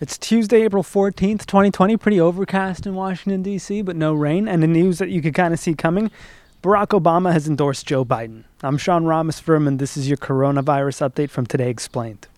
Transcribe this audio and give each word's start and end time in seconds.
It's 0.00 0.18
Tuesday, 0.18 0.64
April 0.64 0.82
14th, 0.82 1.46
2020. 1.46 1.96
Pretty 1.96 2.20
overcast 2.20 2.86
in 2.86 2.94
Washington, 2.94 3.42
D.C., 3.42 3.80
but 3.80 3.96
no 3.96 4.12
rain. 4.12 4.48
And 4.48 4.62
the 4.62 4.66
news 4.66 4.98
that 4.98 5.08
you 5.08 5.22
could 5.22 5.32
kind 5.32 5.54
of 5.54 5.60
see 5.60 5.72
coming 5.72 6.10
Barack 6.62 6.88
Obama 6.88 7.32
has 7.32 7.48
endorsed 7.48 7.86
Joe 7.86 8.04
Biden. 8.04 8.44
I'm 8.62 8.76
Sean 8.76 9.04
Rameswaram, 9.04 9.66
and 9.66 9.78
this 9.78 9.96
is 9.96 10.08
your 10.08 10.18
coronavirus 10.18 11.08
update 11.08 11.30
from 11.30 11.46
Today 11.46 11.70
Explained. 11.70 12.28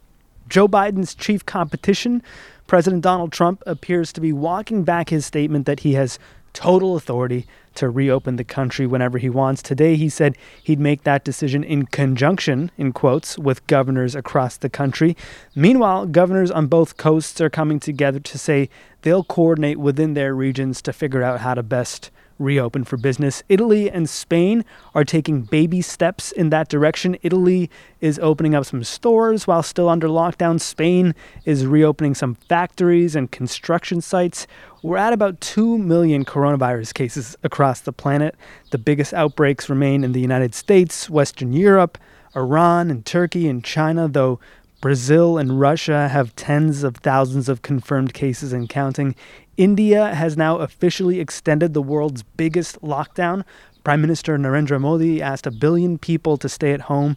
Joe 0.49 0.69
Biden's 0.69 1.13
chief 1.13 1.45
competition, 1.45 2.23
President 2.69 3.03
Donald 3.03 3.33
Trump, 3.33 3.65
appears 3.67 4.13
to 4.13 4.21
be 4.21 4.33
walking 4.33 4.85
back 4.85 5.09
his 5.09 5.27
statement 5.27 5.67
that 5.67 5.81
he 5.81 5.95
has 5.95 6.21
total 6.53 6.95
authority 6.95 7.49
to 7.75 7.89
reopen 7.89 8.37
the 8.37 8.45
country 8.45 8.87
whenever 8.87 9.19
he 9.19 9.29
wants. 9.29 9.63
Today, 9.63 9.97
he 9.97 10.09
said 10.09 10.37
he'd 10.63 10.81
make 10.81 11.05
that 11.05 11.25
decision 11.25 11.65
in 11.65 11.87
conjunction, 11.87 12.71
in 12.77 12.93
quotes, 12.93 13.39
with 13.39 13.67
governors 13.67 14.15
across 14.15 14.57
the 14.57 14.71
country. 14.71 15.17
Meanwhile, 15.55 16.07
governors 16.07 16.51
on 16.51 16.67
both 16.67 16.97
coasts 16.97 17.41
are 17.41 17.51
coming 17.51 17.81
together 17.81 18.21
to 18.21 18.39
say 18.39 18.69
they'll 19.03 19.25
coordinate 19.25 19.79
within 19.79 20.15
their 20.15 20.35
regions 20.35 20.81
to 20.83 20.93
figure 20.93 21.23
out 21.23 21.41
how 21.41 21.55
to 21.55 21.63
best 21.63 22.11
reopen 22.39 22.85
for 22.85 22.97
business. 22.97 23.43
Italy 23.49 23.91
and 23.91 24.09
Spain 24.09 24.65
are 24.95 25.05
taking 25.05 25.43
baby 25.43 25.81
steps 25.81 26.33
in 26.33 26.51
that 26.51 26.69
direction. 26.69 27.17
Italy 27.23 27.71
is 28.01 28.19
opening 28.19 28.55
up 28.55 28.67
some 28.67 28.85
stores 28.85 29.47
while 29.47 29.63
still 29.63 29.89
under 29.89 30.09
lockdown. 30.09 30.61
Spain 30.61 31.15
is 31.45 31.67
reopening 31.67 32.15
some 32.15 32.35
factories 32.35 33.15
and 33.15 33.31
construction 33.31 34.01
sites. 34.01 34.47
We're 34.83 34.99
at 34.99 35.13
about 35.13 35.41
2 35.41 35.79
million 35.79 36.25
coronavirus 36.25 36.95
cases 36.95 37.37
across 37.43 37.81
the 37.81 37.93
planet. 37.93 38.35
The 38.71 38.79
biggest 38.79 39.15
outbreaks 39.15 39.69
remain 39.69 40.05
in 40.05 40.13
the 40.13 40.21
United 40.21 40.55
States, 40.55 41.09
Western 41.09 41.53
Europe, 41.53 41.99
Iran, 42.37 42.91
and 42.91 43.07
Turkey 43.07 43.49
and 43.49 43.65
China, 43.65 44.09
though 44.09 44.41
Brazil 44.85 45.39
and 45.39 45.59
Russia 45.59 46.09
have 46.09 46.37
tens 46.37 46.83
of 46.83 46.97
thousands 46.97 47.49
of 47.49 47.63
confirmed 47.63 48.13
cases 48.13 48.53
and 48.53 48.69
counting. 48.69 49.15
India 49.57 50.15
has 50.15 50.37
now 50.37 50.59
officially 50.59 51.21
extended 51.21 51.75
the 51.75 51.83
world's 51.83 52.23
biggest 52.23 52.81
lockdown. 52.83 53.45
Prime 53.85 54.01
Minister 54.01 54.37
Narendra 54.37 54.81
Modi 54.81 55.23
asked 55.23 55.47
a 55.47 55.51
billion 55.53 55.99
people 55.99 56.37
to 56.39 56.49
stay 56.49 56.73
at 56.73 56.83
home 56.83 57.15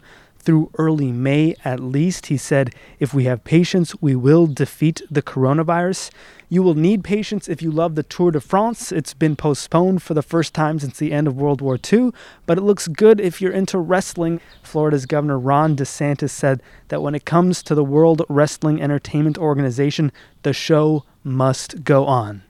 through 0.48 0.72
early 0.78 1.12
May 1.12 1.56
at 1.66 1.82
least. 1.82 2.28
He 2.28 2.38
said, 2.38 2.74
if 3.00 3.14
we 3.14 3.26
have 3.26 3.44
patience, 3.44 3.94
we 4.00 4.16
will 4.16 4.48
defeat 4.48 5.02
the 5.12 5.22
coronavirus. 5.22 6.10
You 6.48 6.64
will 6.64 6.74
need 6.74 7.04
patience 7.04 7.50
if 7.50 7.62
you 7.62 7.70
love 7.70 7.96
the 7.96 8.04
Tour 8.04 8.32
de 8.32 8.40
France. 8.40 8.94
It's 8.94 9.14
been 9.14 9.36
postponed 9.36 10.02
for 10.02 10.14
the 10.14 10.22
first 10.22 10.54
time 10.54 10.80
since 10.80 10.98
the 10.98 11.12
end 11.12 11.28
of 11.28 11.36
World 11.36 11.60
War 11.60 11.78
II, 11.92 12.12
but 12.46 12.58
it 12.58 12.62
looks 12.62 12.88
good 12.88 13.20
if 13.20 13.42
you're 13.42 13.52
into 13.52 13.78
wrestling. 13.78 14.40
Florida's 14.64 15.06
Governor 15.06 15.38
Ron 15.38 15.76
DeSantis 15.76 16.30
said 16.30 16.64
that 16.88 17.02
when 17.02 17.14
it 17.14 17.26
comes 17.26 17.62
to 17.64 17.76
the 17.76 17.84
World 17.84 18.22
Wrestling 18.30 18.82
Entertainment 18.82 19.38
Organization, 19.38 20.14
the 20.44 20.54
show 20.54 21.04
must 21.26 21.84
go 21.84 22.06
on. 22.06 22.44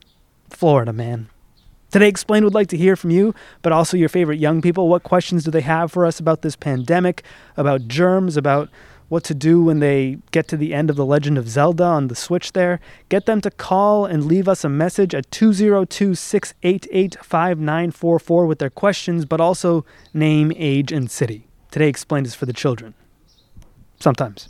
Florida, 0.51 0.93
man. 0.93 1.29
Today 1.89 2.09
Explained 2.09 2.43
would 2.43 2.53
like 2.53 2.67
to 2.67 2.77
hear 2.77 2.97
from 2.97 3.11
you, 3.11 3.33
but 3.61 3.71
also 3.71 3.95
your 3.95 4.09
favorite 4.09 4.39
young 4.39 4.61
people. 4.61 4.89
What 4.89 5.03
questions 5.03 5.45
do 5.45 5.51
they 5.51 5.61
have 5.61 5.89
for 5.91 6.05
us 6.05 6.19
about 6.19 6.41
this 6.41 6.57
pandemic, 6.57 7.23
about 7.55 7.87
germs, 7.87 8.35
about 8.35 8.69
what 9.07 9.23
to 9.23 9.33
do 9.33 9.63
when 9.63 9.79
they 9.79 10.17
get 10.31 10.49
to 10.49 10.57
the 10.57 10.73
end 10.73 10.89
of 10.89 10.97
The 10.97 11.05
Legend 11.05 11.37
of 11.37 11.47
Zelda 11.47 11.85
on 11.85 12.09
the 12.09 12.15
Switch 12.15 12.51
there? 12.51 12.81
Get 13.07 13.25
them 13.25 13.39
to 13.39 13.49
call 13.49 14.05
and 14.05 14.25
leave 14.25 14.49
us 14.49 14.65
a 14.65 14.69
message 14.69 15.15
at 15.15 15.31
202 15.31 16.13
688 16.13 17.15
5944 17.23 18.45
with 18.45 18.59
their 18.59 18.69
questions, 18.69 19.23
but 19.23 19.39
also 19.39 19.85
name, 20.13 20.51
age, 20.57 20.91
and 20.91 21.09
city. 21.09 21.47
Today 21.71 21.87
Explained 21.87 22.25
is 22.25 22.35
for 22.35 22.45
the 22.45 22.53
children. 22.53 22.95
Sometimes. 24.01 24.49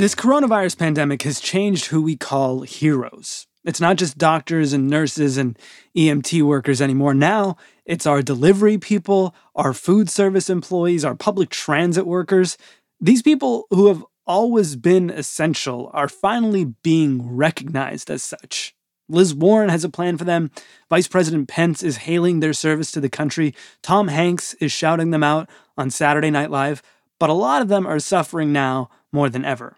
This 0.00 0.14
coronavirus 0.14 0.78
pandemic 0.78 1.24
has 1.24 1.40
changed 1.40 1.88
who 1.88 2.00
we 2.00 2.16
call 2.16 2.62
heroes. 2.62 3.46
It's 3.66 3.82
not 3.82 3.98
just 3.98 4.16
doctors 4.16 4.72
and 4.72 4.88
nurses 4.88 5.36
and 5.36 5.58
EMT 5.94 6.42
workers 6.42 6.80
anymore. 6.80 7.12
Now 7.12 7.58
it's 7.84 8.06
our 8.06 8.22
delivery 8.22 8.78
people, 8.78 9.34
our 9.54 9.74
food 9.74 10.08
service 10.08 10.48
employees, 10.48 11.04
our 11.04 11.14
public 11.14 11.50
transit 11.50 12.06
workers. 12.06 12.56
These 12.98 13.20
people 13.20 13.66
who 13.68 13.88
have 13.88 14.02
always 14.26 14.74
been 14.74 15.10
essential 15.10 15.90
are 15.92 16.08
finally 16.08 16.64
being 16.82 17.36
recognized 17.36 18.10
as 18.10 18.22
such. 18.22 18.74
Liz 19.10 19.34
Warren 19.34 19.68
has 19.68 19.84
a 19.84 19.90
plan 19.90 20.16
for 20.16 20.24
them. 20.24 20.50
Vice 20.88 21.08
President 21.08 21.46
Pence 21.46 21.82
is 21.82 21.98
hailing 21.98 22.40
their 22.40 22.54
service 22.54 22.90
to 22.92 23.02
the 23.02 23.10
country. 23.10 23.54
Tom 23.82 24.08
Hanks 24.08 24.54
is 24.54 24.72
shouting 24.72 25.10
them 25.10 25.22
out 25.22 25.50
on 25.76 25.90
Saturday 25.90 26.30
Night 26.30 26.50
Live. 26.50 26.82
But 27.18 27.28
a 27.28 27.34
lot 27.34 27.60
of 27.60 27.68
them 27.68 27.86
are 27.86 27.98
suffering 27.98 28.50
now 28.50 28.88
more 29.12 29.28
than 29.28 29.44
ever. 29.44 29.76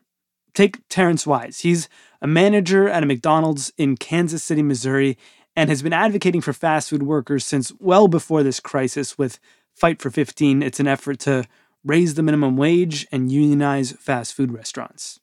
Take 0.54 0.86
Terrence 0.88 1.26
Wise. 1.26 1.60
He's 1.60 1.88
a 2.20 2.26
manager 2.26 2.88
at 2.88 3.02
a 3.02 3.06
McDonald's 3.06 3.72
in 3.78 3.96
Kansas 3.96 4.44
City, 4.44 4.62
Missouri, 4.62 5.16
and 5.56 5.70
has 5.70 5.82
been 5.82 5.92
advocating 5.92 6.40
for 6.40 6.52
fast 6.52 6.90
food 6.90 7.02
workers 7.02 7.44
since 7.44 7.72
well 7.78 8.08
before 8.08 8.42
this 8.42 8.60
crisis 8.60 9.18
with 9.18 9.38
Fight 9.74 10.02
for 10.02 10.10
15. 10.10 10.62
It's 10.62 10.80
an 10.80 10.86
effort 10.86 11.18
to 11.20 11.46
raise 11.84 12.14
the 12.14 12.22
minimum 12.22 12.56
wage 12.56 13.06
and 13.10 13.32
unionize 13.32 13.92
fast 13.92 14.34
food 14.34 14.52
restaurants. 14.52 15.18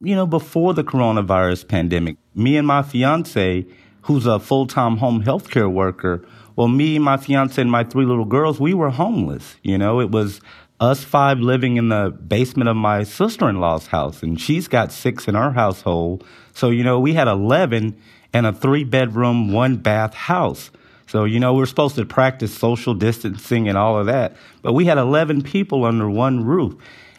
You 0.00 0.16
know, 0.16 0.26
before 0.26 0.72
the 0.72 0.82
coronavirus 0.82 1.68
pandemic, 1.68 2.16
me 2.34 2.56
and 2.56 2.66
my 2.66 2.82
fiance, 2.82 3.66
who's 4.02 4.26
a 4.26 4.40
full 4.40 4.66
time 4.66 4.96
home 4.96 5.22
healthcare 5.22 5.70
worker, 5.70 6.24
well, 6.56 6.68
me, 6.68 6.98
my 6.98 7.16
fiance, 7.16 7.60
and 7.60 7.70
my 7.70 7.84
three 7.84 8.04
little 8.04 8.24
girls, 8.24 8.58
we 8.58 8.74
were 8.74 8.90
homeless. 8.90 9.56
You 9.62 9.78
know, 9.78 10.00
it 10.00 10.10
was 10.10 10.40
us 10.80 11.04
five 11.04 11.40
living 11.40 11.76
in 11.76 11.90
the 11.90 12.10
basement 12.26 12.68
of 12.68 12.76
my 12.76 13.02
sister 13.02 13.48
in 13.48 13.60
law's 13.60 13.88
house, 13.88 14.22
and 14.22 14.40
she's 14.40 14.66
got 14.66 14.90
six 14.90 15.28
in 15.28 15.36
our 15.36 15.52
household. 15.52 16.24
So, 16.54 16.70
you 16.70 16.82
know, 16.82 16.98
we 16.98 17.12
had 17.12 17.28
11 17.28 17.96
in 18.32 18.44
a 18.44 18.52
three 18.52 18.84
bedroom, 18.84 19.52
one 19.52 19.76
bath 19.76 20.14
house. 20.14 20.70
So, 21.06 21.24
you 21.24 21.38
know, 21.38 21.54
we're 21.54 21.66
supposed 21.66 21.96
to 21.96 22.06
practice 22.06 22.56
social 22.56 22.94
distancing 22.94 23.68
and 23.68 23.76
all 23.76 23.98
of 23.98 24.06
that, 24.06 24.36
but 24.62 24.72
we 24.72 24.86
had 24.86 24.96
11 24.96 25.42
people 25.42 25.84
under 25.84 26.08
one 26.08 26.44
roof. 26.44 26.74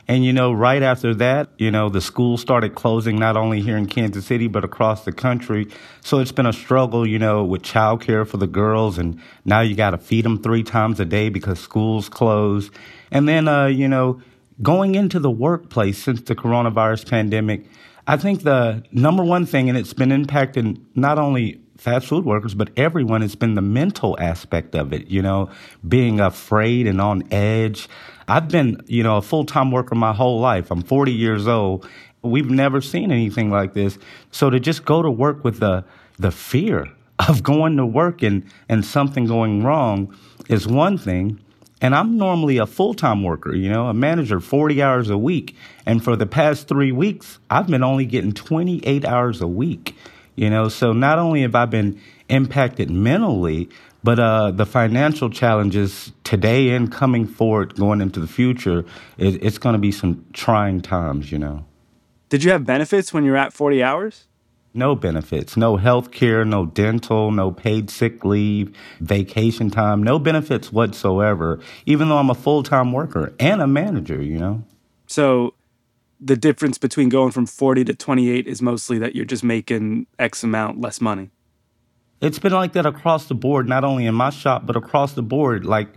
And, 0.07 0.25
you 0.25 0.33
know, 0.33 0.51
right 0.51 0.81
after 0.81 1.13
that, 1.15 1.49
you 1.57 1.71
know, 1.71 1.89
the 1.89 2.01
schools 2.01 2.41
started 2.41 2.75
closing 2.75 3.17
not 3.17 3.37
only 3.37 3.61
here 3.61 3.77
in 3.77 3.85
Kansas 3.85 4.25
City, 4.25 4.47
but 4.47 4.63
across 4.63 5.05
the 5.05 5.11
country. 5.11 5.67
So 6.01 6.19
it's 6.19 6.31
been 6.31 6.45
a 6.45 6.53
struggle, 6.53 7.07
you 7.07 7.19
know, 7.19 7.43
with 7.43 7.61
childcare 7.61 8.27
for 8.27 8.37
the 8.37 8.47
girls. 8.47 8.97
And 8.97 9.21
now 9.45 9.61
you 9.61 9.75
got 9.75 9.91
to 9.91 9.97
feed 9.97 10.25
them 10.25 10.41
three 10.41 10.63
times 10.63 10.99
a 10.99 11.05
day 11.05 11.29
because 11.29 11.59
schools 11.59 12.09
closed. 12.09 12.73
And 13.11 13.27
then, 13.27 13.47
uh, 13.47 13.67
you 13.67 13.87
know, 13.87 14.21
going 14.61 14.95
into 14.95 15.19
the 15.19 15.31
workplace 15.31 16.01
since 16.03 16.21
the 16.21 16.35
coronavirus 16.35 17.09
pandemic, 17.09 17.65
I 18.07 18.17
think 18.17 18.43
the 18.43 18.83
number 18.91 19.23
one 19.23 19.45
thing, 19.45 19.69
and 19.69 19.77
it's 19.77 19.93
been 19.93 20.09
impacting 20.09 20.81
not 20.95 21.19
only 21.19 21.60
fast 21.81 22.05
food 22.05 22.23
workers, 22.25 22.53
but 22.53 22.69
everyone. 22.77 23.23
It's 23.23 23.33
been 23.33 23.55
the 23.55 23.61
mental 23.61 24.15
aspect 24.19 24.75
of 24.75 24.93
it, 24.93 25.07
you 25.07 25.23
know, 25.23 25.49
being 25.87 26.19
afraid 26.19 26.85
and 26.85 27.01
on 27.01 27.23
edge. 27.33 27.89
I've 28.27 28.49
been, 28.49 28.83
you 28.85 29.01
know, 29.01 29.17
a 29.17 29.21
full 29.21 29.45
time 29.45 29.71
worker 29.71 29.95
my 29.95 30.13
whole 30.13 30.39
life. 30.39 30.69
I'm 30.69 30.83
40 30.83 31.11
years 31.11 31.47
old. 31.47 31.87
We've 32.21 32.51
never 32.51 32.81
seen 32.81 33.11
anything 33.11 33.49
like 33.49 33.73
this. 33.73 33.97
So 34.29 34.51
to 34.51 34.59
just 34.59 34.85
go 34.85 35.01
to 35.01 35.09
work 35.09 35.43
with 35.43 35.59
the, 35.59 35.83
the 36.19 36.29
fear 36.29 36.87
of 37.27 37.41
going 37.41 37.77
to 37.77 37.85
work 37.85 38.21
and, 38.21 38.45
and 38.69 38.85
something 38.85 39.25
going 39.25 39.63
wrong 39.63 40.15
is 40.49 40.67
one 40.67 40.99
thing. 40.99 41.39
And 41.83 41.95
I'm 41.95 42.15
normally 42.15 42.59
a 42.59 42.67
full 42.67 42.93
time 42.93 43.23
worker, 43.23 43.55
you 43.55 43.71
know, 43.71 43.87
a 43.87 43.93
manager 43.93 44.39
40 44.39 44.83
hours 44.83 45.09
a 45.09 45.17
week. 45.17 45.55
And 45.87 46.03
for 46.03 46.15
the 46.15 46.27
past 46.27 46.67
three 46.67 46.91
weeks, 46.91 47.39
I've 47.49 47.65
been 47.65 47.83
only 47.83 48.05
getting 48.05 48.33
28 48.33 49.03
hours 49.03 49.41
a 49.41 49.47
week. 49.47 49.95
You 50.35 50.49
know, 50.49 50.69
so 50.69 50.93
not 50.93 51.19
only 51.19 51.41
have 51.41 51.55
I 51.55 51.65
been 51.65 51.99
impacted 52.29 52.89
mentally, 52.89 53.69
but 54.03 54.19
uh, 54.19 54.51
the 54.51 54.65
financial 54.65 55.29
challenges 55.29 56.11
today 56.23 56.69
and 56.69 56.91
coming 56.91 57.27
forward, 57.27 57.75
going 57.75 58.01
into 58.01 58.19
the 58.19 58.27
future, 58.27 58.85
it, 59.17 59.43
it's 59.43 59.57
going 59.57 59.73
to 59.73 59.79
be 59.79 59.91
some 59.91 60.25
trying 60.33 60.81
times, 60.81 61.31
you 61.31 61.37
know. 61.37 61.65
Did 62.29 62.43
you 62.43 62.51
have 62.51 62.65
benefits 62.65 63.13
when 63.13 63.25
you 63.25 63.31
were 63.31 63.37
at 63.37 63.53
40 63.53 63.83
hours? 63.83 64.27
No 64.73 64.95
benefits, 64.95 65.57
no 65.57 65.75
health 65.75 66.11
care, 66.11 66.45
no 66.45 66.65
dental, 66.65 67.29
no 67.29 67.51
paid 67.51 67.89
sick 67.89 68.23
leave, 68.23 68.73
vacation 69.01 69.69
time, 69.69 70.01
no 70.01 70.17
benefits 70.17 70.71
whatsoever, 70.71 71.59
even 71.85 72.07
though 72.07 72.17
I'm 72.17 72.29
a 72.29 72.35
full 72.35 72.63
time 72.63 72.93
worker 72.93 73.33
and 73.37 73.61
a 73.61 73.67
manager, 73.67 74.21
you 74.21 74.39
know? 74.39 74.63
So 75.07 75.55
the 76.21 76.37
difference 76.37 76.77
between 76.77 77.09
going 77.09 77.31
from 77.31 77.47
40 77.47 77.83
to 77.85 77.95
28 77.95 78.47
is 78.47 78.61
mostly 78.61 78.99
that 78.99 79.15
you're 79.15 79.25
just 79.25 79.43
making 79.43 80.05
X 80.19 80.43
amount 80.43 80.79
less 80.79 81.01
money. 81.01 81.31
It's 82.21 82.37
been 82.37 82.53
like 82.53 82.73
that 82.73 82.85
across 82.85 83.25
the 83.25 83.33
board, 83.33 83.67
not 83.67 83.83
only 83.83 84.05
in 84.05 84.13
my 84.13 84.29
shop, 84.29 84.67
but 84.67 84.75
across 84.75 85.13
the 85.13 85.23
board. 85.23 85.65
Like, 85.65 85.87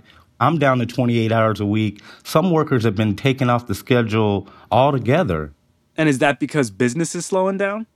I'm 0.40 0.58
down 0.58 0.78
to 0.78 0.86
28 0.86 1.30
hours 1.30 1.60
a 1.60 1.66
week. 1.66 2.02
Some 2.24 2.50
workers 2.50 2.84
have 2.84 2.96
been 2.96 3.14
taken 3.14 3.50
off 3.50 3.66
the 3.66 3.74
schedule 3.74 4.48
altogether. 4.70 5.52
And 5.96 6.08
is 6.08 6.18
that 6.20 6.40
because 6.40 6.70
business 6.70 7.14
is 7.14 7.26
slowing 7.26 7.58
down? 7.58 7.86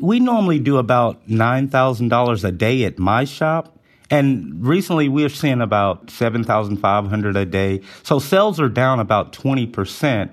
We 0.00 0.18
normally 0.18 0.58
do 0.58 0.78
about 0.78 1.28
$9,000 1.28 2.44
a 2.44 2.52
day 2.52 2.84
at 2.84 2.98
my 2.98 3.24
shop. 3.24 3.78
And 4.10 4.66
recently 4.66 5.08
we're 5.08 5.28
seeing 5.28 5.60
about 5.60 6.08
7,500 6.08 7.36
a 7.36 7.44
day. 7.44 7.82
So 8.02 8.18
sales 8.18 8.58
are 8.58 8.70
down 8.70 8.98
about 8.98 9.34
20%. 9.34 10.30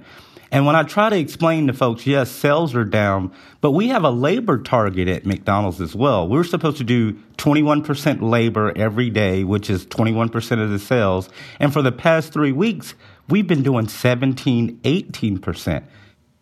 And 0.52 0.66
when 0.66 0.76
I 0.76 0.84
try 0.84 1.10
to 1.10 1.18
explain 1.18 1.68
to 1.68 1.74
folks, 1.74 2.06
yes, 2.06 2.30
sales 2.30 2.76
are 2.76 2.84
down, 2.84 3.32
but 3.62 3.72
we 3.72 3.88
have 3.88 4.04
a 4.04 4.10
labor 4.10 4.62
target 4.62 5.08
at 5.08 5.26
McDonald's 5.26 5.80
as 5.80 5.96
well. 5.96 6.28
We're 6.28 6.44
supposed 6.44 6.78
to 6.78 6.84
do 6.84 7.14
21% 7.38 8.22
labor 8.22 8.74
every 8.76 9.10
day, 9.10 9.46
which 9.46 9.70
is 9.70 9.86
21% 9.86 10.62
of 10.62 10.70
the 10.70 10.80
sales. 10.80 11.30
And 11.60 11.72
for 11.72 11.82
the 11.82 11.94
past 11.94 12.34
three 12.34 12.52
weeks, 12.52 12.96
we've 13.30 13.48
been 13.48 13.64
doing 13.64 13.88
17, 13.88 14.82
18%. 14.84 15.84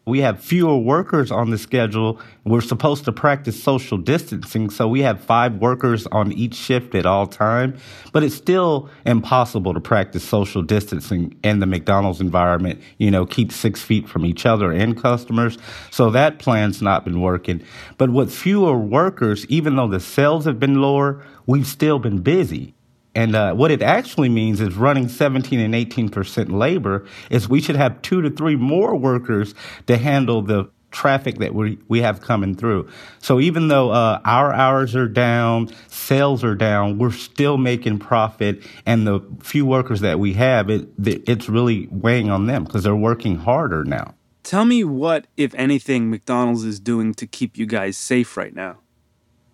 We 0.09 0.21
have 0.21 0.39
fewer 0.39 0.77
workers 0.77 1.29
on 1.29 1.51
the 1.51 1.57
schedule. 1.57 2.19
We're 2.43 2.61
supposed 2.61 3.05
to 3.05 3.11
practice 3.11 3.61
social 3.61 3.97
distancing, 3.97 4.71
so 4.71 4.87
we 4.87 5.01
have 5.01 5.21
five 5.21 5.57
workers 5.57 6.07
on 6.07 6.31
each 6.31 6.55
shift 6.55 6.95
at 6.95 7.05
all 7.05 7.27
time. 7.27 7.77
But 8.11 8.23
it's 8.23 8.33
still 8.33 8.89
impossible 9.05 9.75
to 9.75 9.79
practice 9.79 10.23
social 10.23 10.63
distancing 10.63 11.37
in 11.43 11.59
the 11.59 11.67
McDonald's 11.67 12.21
environment. 12.21 12.81
You 12.97 13.11
know, 13.11 13.27
keep 13.27 13.51
six 13.51 13.83
feet 13.83 14.09
from 14.09 14.25
each 14.25 14.47
other 14.47 14.71
and 14.71 14.99
customers. 14.99 15.59
So 15.91 16.09
that 16.09 16.39
plan's 16.39 16.81
not 16.81 17.05
been 17.05 17.21
working. 17.21 17.61
But 17.99 18.09
with 18.09 18.33
fewer 18.33 18.77
workers, 18.77 19.45
even 19.45 19.75
though 19.75 19.87
the 19.87 19.99
sales 19.99 20.45
have 20.45 20.59
been 20.59 20.81
lower, 20.81 21.23
we've 21.45 21.67
still 21.67 21.99
been 21.99 22.21
busy. 22.23 22.73
And 23.15 23.35
uh, 23.35 23.53
what 23.53 23.71
it 23.71 23.81
actually 23.81 24.29
means 24.29 24.61
is 24.61 24.75
running 24.75 25.09
17 25.09 25.59
and 25.59 25.73
18% 25.73 26.51
labor 26.51 27.05
is 27.29 27.49
we 27.49 27.61
should 27.61 27.75
have 27.75 28.01
two 28.01 28.21
to 28.21 28.29
three 28.29 28.55
more 28.55 28.95
workers 28.95 29.55
to 29.87 29.97
handle 29.97 30.41
the 30.41 30.69
traffic 30.91 31.37
that 31.37 31.53
we, 31.53 31.77
we 31.87 32.01
have 32.01 32.21
coming 32.21 32.55
through. 32.55 32.89
So 33.19 33.39
even 33.39 33.67
though 33.67 33.91
uh, 33.91 34.21
our 34.25 34.53
hours 34.53 34.95
are 34.95 35.07
down, 35.07 35.69
sales 35.87 36.43
are 36.43 36.55
down, 36.55 36.97
we're 36.97 37.11
still 37.11 37.57
making 37.57 37.99
profit. 37.99 38.65
And 38.85 39.05
the 39.05 39.21
few 39.41 39.65
workers 39.65 40.01
that 40.01 40.19
we 40.19 40.33
have, 40.33 40.69
it, 40.69 40.87
it's 40.97 41.49
really 41.49 41.87
weighing 41.91 42.29
on 42.29 42.47
them 42.47 42.63
because 42.63 42.83
they're 42.83 42.95
working 42.95 43.37
harder 43.37 43.83
now. 43.83 44.15
Tell 44.43 44.65
me 44.65 44.83
what, 44.83 45.27
if 45.37 45.53
anything, 45.55 46.09
McDonald's 46.09 46.63
is 46.63 46.79
doing 46.79 47.13
to 47.15 47.27
keep 47.27 47.57
you 47.57 47.65
guys 47.65 47.97
safe 47.97 48.35
right 48.35 48.55
now. 48.55 48.79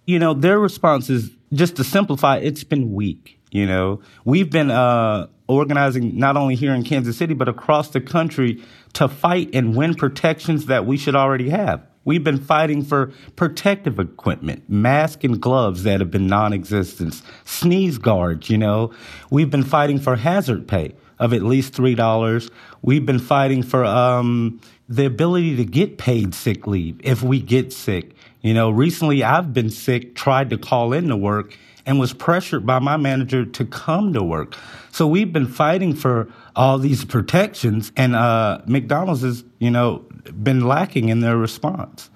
You 0.06 0.20
know, 0.20 0.34
their 0.34 0.60
response 0.60 1.10
is 1.10 1.32
just 1.52 1.76
to 1.78 1.84
simplify, 1.84 2.38
it's 2.38 2.64
been 2.64 2.94
weak. 2.94 3.40
You 3.56 3.66
know, 3.66 4.02
we've 4.26 4.50
been 4.50 4.70
uh, 4.70 5.28
organizing 5.48 6.20
not 6.20 6.36
only 6.36 6.56
here 6.56 6.74
in 6.74 6.84
Kansas 6.84 7.16
City, 7.16 7.34
but 7.34 7.48
across 7.48 7.88
the 7.88 8.02
country 8.02 8.62
to 8.92 9.08
fight 9.08 9.50
and 9.54 9.78
win 9.78 9.96
protections 9.96 10.66
that 10.66 10.86
we 10.86 10.98
should 10.98 11.16
already 11.16 11.52
have. 11.52 11.82
We've 12.04 12.24
been 12.24 12.38
fighting 12.38 12.84
for 12.84 13.14
protective 13.38 13.98
equipment, 13.98 14.70
masks 14.70 15.24
and 15.24 15.42
gloves 15.42 15.84
that 15.84 16.02
have 16.02 16.12
been 16.12 16.28
non 16.28 16.52
existent, 16.52 17.22
sneeze 17.46 17.98
guards, 17.98 18.50
you 18.50 18.58
know. 18.58 18.92
We've 19.30 19.50
been 19.50 19.64
fighting 19.64 20.00
for 20.00 20.18
hazard 20.18 20.68
pay 20.68 20.94
of 21.18 21.32
at 21.32 21.42
least 21.42 21.74
$3. 21.74 22.52
We've 22.82 23.06
been 23.06 23.20
fighting 23.20 23.64
for 23.64 23.86
um, 23.86 24.60
the 24.90 25.06
ability 25.06 25.56
to 25.56 25.64
get 25.64 25.98
paid 25.98 26.36
sick 26.36 26.68
leave 26.68 27.00
if 27.06 27.24
we 27.24 27.40
get 27.40 27.72
sick. 27.72 28.18
You 28.42 28.54
know, 28.54 28.70
recently 28.70 29.24
I've 29.24 29.54
been 29.54 29.70
sick, 29.70 30.14
tried 30.14 30.50
to 30.50 30.58
call 30.58 30.92
in 30.92 31.08
to 31.08 31.16
work, 31.16 31.58
and 31.86 32.00
was 32.00 32.14
pressured 32.14 32.66
by 32.66 32.80
my 32.80 32.98
manager 32.98 33.46
to 33.46 33.66
come 33.66 34.14
to 34.14 34.24
work. 34.24 34.56
So 34.92 35.08
we've 35.08 35.32
been 35.32 35.48
fighting 35.48 35.96
for 35.96 36.32
all 36.56 36.78
these 36.78 37.06
protections, 37.06 37.92
and 37.96 38.16
uh, 38.16 38.62
McDonald's 38.66 39.22
has, 39.22 39.44
you 39.60 39.72
know, 39.72 40.06
been 40.42 40.68
lacking 40.68 41.10
in 41.10 41.20
their 41.20 41.38
response. 41.38 42.10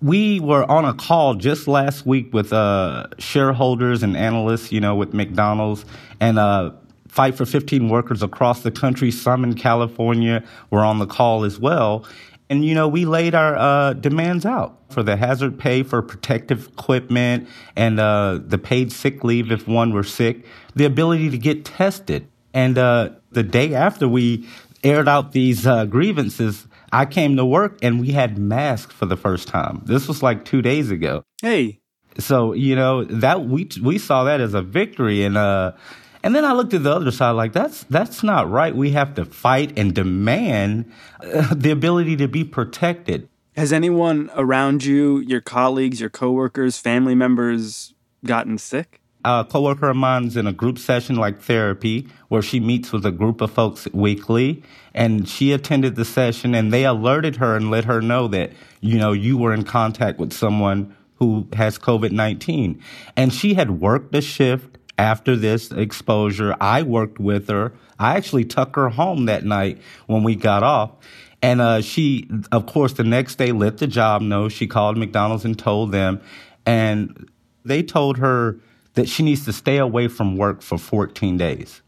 We 0.00 0.40
were 0.40 0.68
on 0.70 0.84
a 0.84 0.94
call 0.94 1.34
just 1.34 1.68
last 1.68 2.04
week 2.04 2.34
with 2.34 2.52
uh, 2.52 3.06
shareholders 3.18 4.02
and 4.02 4.16
analysts, 4.16 4.72
you 4.72 4.80
know, 4.80 4.96
with 4.96 5.14
McDonald's, 5.14 5.84
and 6.20 6.38
uh, 6.38 6.72
Fight 7.12 7.34
for 7.34 7.44
15 7.44 7.90
workers 7.90 8.22
across 8.22 8.62
the 8.62 8.70
country, 8.70 9.10
some 9.10 9.44
in 9.44 9.52
California, 9.52 10.42
were 10.70 10.82
on 10.82 10.98
the 10.98 11.04
call 11.04 11.44
as 11.44 11.58
well. 11.58 12.06
And, 12.52 12.66
you 12.66 12.74
know, 12.74 12.86
we 12.86 13.06
laid 13.06 13.34
our 13.34 13.56
uh, 13.56 13.94
demands 13.94 14.44
out 14.44 14.78
for 14.90 15.02
the 15.02 15.16
hazard 15.16 15.58
pay 15.58 15.82
for 15.82 16.02
protective 16.02 16.66
equipment 16.66 17.48
and 17.76 17.98
uh, 17.98 18.40
the 18.44 18.58
paid 18.58 18.92
sick 18.92 19.24
leave 19.24 19.50
if 19.50 19.66
one 19.66 19.94
were 19.94 20.04
sick, 20.04 20.44
the 20.74 20.84
ability 20.84 21.30
to 21.30 21.38
get 21.38 21.64
tested. 21.64 22.28
And 22.52 22.76
uh, 22.76 23.12
the 23.30 23.42
day 23.42 23.72
after 23.72 24.06
we 24.06 24.46
aired 24.84 25.08
out 25.08 25.32
these 25.32 25.66
uh, 25.66 25.86
grievances, 25.86 26.68
I 26.92 27.06
came 27.06 27.38
to 27.38 27.44
work 27.46 27.78
and 27.80 27.98
we 27.98 28.10
had 28.10 28.36
masks 28.36 28.92
for 28.92 29.06
the 29.06 29.16
first 29.16 29.48
time. 29.48 29.80
This 29.86 30.06
was 30.06 30.22
like 30.22 30.44
two 30.44 30.60
days 30.60 30.90
ago. 30.90 31.24
Hey. 31.40 31.80
So, 32.18 32.52
you 32.52 32.76
know, 32.76 33.04
that 33.04 33.46
we, 33.46 33.70
we 33.82 33.96
saw 33.96 34.24
that 34.24 34.42
as 34.42 34.52
a 34.52 34.60
victory. 34.60 35.24
And, 35.24 35.38
uh, 35.38 35.72
and 36.22 36.34
then 36.34 36.44
I 36.44 36.52
looked 36.52 36.74
at 36.74 36.82
the 36.82 36.92
other 36.92 37.10
side 37.10 37.32
like 37.32 37.52
that's 37.52 37.84
that's 37.84 38.22
not 38.22 38.50
right. 38.50 38.74
We 38.74 38.92
have 38.92 39.14
to 39.14 39.24
fight 39.24 39.76
and 39.76 39.94
demand 39.94 40.92
uh, 41.20 41.54
the 41.54 41.70
ability 41.70 42.16
to 42.16 42.28
be 42.28 42.44
protected. 42.44 43.28
Has 43.56 43.72
anyone 43.72 44.30
around 44.34 44.84
you, 44.84 45.18
your 45.18 45.42
colleagues, 45.42 46.00
your 46.00 46.08
coworkers, 46.08 46.78
family 46.78 47.14
members 47.14 47.92
gotten 48.24 48.56
sick? 48.56 49.00
A 49.24 49.46
coworker 49.48 49.90
of 49.90 49.96
mine's 49.96 50.36
in 50.36 50.46
a 50.46 50.52
group 50.52 50.78
session 50.78 51.16
like 51.16 51.40
therapy 51.40 52.08
where 52.28 52.42
she 52.42 52.58
meets 52.60 52.92
with 52.92 53.04
a 53.06 53.12
group 53.12 53.40
of 53.40 53.52
folks 53.52 53.86
weekly 53.92 54.62
and 54.94 55.28
she 55.28 55.52
attended 55.52 55.94
the 55.94 56.04
session 56.04 56.54
and 56.54 56.72
they 56.72 56.84
alerted 56.84 57.36
her 57.36 57.54
and 57.54 57.70
let 57.70 57.84
her 57.84 58.00
know 58.00 58.26
that, 58.28 58.52
you 58.80 58.98
know, 58.98 59.12
you 59.12 59.36
were 59.36 59.54
in 59.54 59.64
contact 59.64 60.18
with 60.18 60.32
someone 60.32 60.96
who 61.16 61.46
has 61.52 61.78
COVID-19. 61.78 62.80
And 63.16 63.32
she 63.32 63.54
had 63.54 63.80
worked 63.80 64.14
a 64.14 64.20
shift 64.20 64.71
after 64.98 65.36
this 65.36 65.70
exposure, 65.70 66.54
I 66.60 66.82
worked 66.82 67.18
with 67.18 67.48
her. 67.48 67.72
I 67.98 68.16
actually 68.16 68.44
took 68.44 68.76
her 68.76 68.88
home 68.88 69.26
that 69.26 69.44
night 69.44 69.80
when 70.06 70.22
we 70.22 70.36
got 70.36 70.62
off. 70.62 70.92
And 71.40 71.60
uh, 71.60 71.80
she, 71.80 72.28
of 72.52 72.66
course, 72.66 72.92
the 72.92 73.04
next 73.04 73.36
day 73.36 73.52
let 73.52 73.78
the 73.78 73.86
job 73.86 74.22
know. 74.22 74.48
She 74.48 74.66
called 74.66 74.96
McDonald's 74.96 75.44
and 75.44 75.58
told 75.58 75.90
them. 75.90 76.20
And 76.64 77.28
they 77.64 77.82
told 77.82 78.18
her 78.18 78.58
that 78.94 79.08
she 79.08 79.22
needs 79.22 79.44
to 79.46 79.52
stay 79.52 79.78
away 79.78 80.08
from 80.08 80.36
work 80.36 80.62
for 80.62 80.78
14 80.78 81.36
days. 81.36 81.82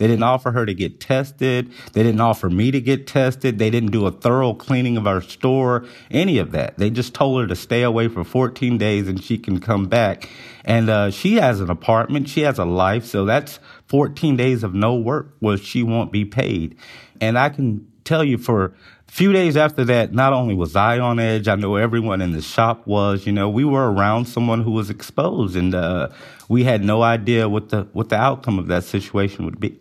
They 0.00 0.06
didn't 0.06 0.22
offer 0.22 0.52
her 0.52 0.64
to 0.64 0.72
get 0.72 0.98
tested. 0.98 1.70
They 1.92 2.02
didn't 2.02 2.22
offer 2.22 2.48
me 2.48 2.70
to 2.70 2.80
get 2.80 3.06
tested. 3.06 3.58
They 3.58 3.68
didn't 3.68 3.90
do 3.90 4.06
a 4.06 4.10
thorough 4.10 4.54
cleaning 4.54 4.96
of 4.96 5.06
our 5.06 5.20
store, 5.20 5.84
any 6.10 6.38
of 6.38 6.52
that. 6.52 6.78
They 6.78 6.88
just 6.88 7.12
told 7.12 7.42
her 7.42 7.46
to 7.46 7.54
stay 7.54 7.82
away 7.82 8.08
for 8.08 8.24
14 8.24 8.78
days 8.78 9.08
and 9.08 9.22
she 9.22 9.36
can 9.36 9.60
come 9.60 9.88
back. 9.88 10.30
And 10.64 10.88
uh, 10.88 11.10
she 11.10 11.34
has 11.34 11.60
an 11.60 11.68
apartment, 11.68 12.30
she 12.30 12.40
has 12.40 12.58
a 12.58 12.64
life, 12.64 13.04
so 13.04 13.26
that's 13.26 13.60
14 13.88 14.38
days 14.38 14.62
of 14.62 14.72
no 14.72 14.94
work 14.94 15.36
where 15.40 15.58
she 15.58 15.82
won't 15.82 16.10
be 16.10 16.24
paid. 16.24 16.78
And 17.20 17.38
I 17.38 17.50
can 17.50 17.86
tell 18.02 18.24
you 18.24 18.38
for 18.38 18.72
few 19.06 19.34
days 19.34 19.54
after 19.54 19.84
that, 19.84 20.14
not 20.14 20.32
only 20.32 20.54
was 20.54 20.76
I 20.76 20.98
on 20.98 21.18
edge, 21.20 21.46
I 21.46 21.56
know 21.56 21.76
everyone 21.76 22.22
in 22.22 22.32
the 22.32 22.40
shop 22.40 22.86
was, 22.86 23.26
you 23.26 23.32
know, 23.32 23.50
we 23.50 23.66
were 23.66 23.92
around 23.92 24.28
someone 24.28 24.62
who 24.62 24.70
was 24.70 24.88
exposed 24.88 25.56
and 25.56 25.74
uh, 25.74 26.08
we 26.48 26.64
had 26.64 26.82
no 26.82 27.02
idea 27.02 27.50
what 27.50 27.68
the 27.68 27.82
what 27.92 28.08
the 28.08 28.16
outcome 28.16 28.58
of 28.58 28.68
that 28.68 28.84
situation 28.84 29.44
would 29.44 29.60
be 29.60 29.78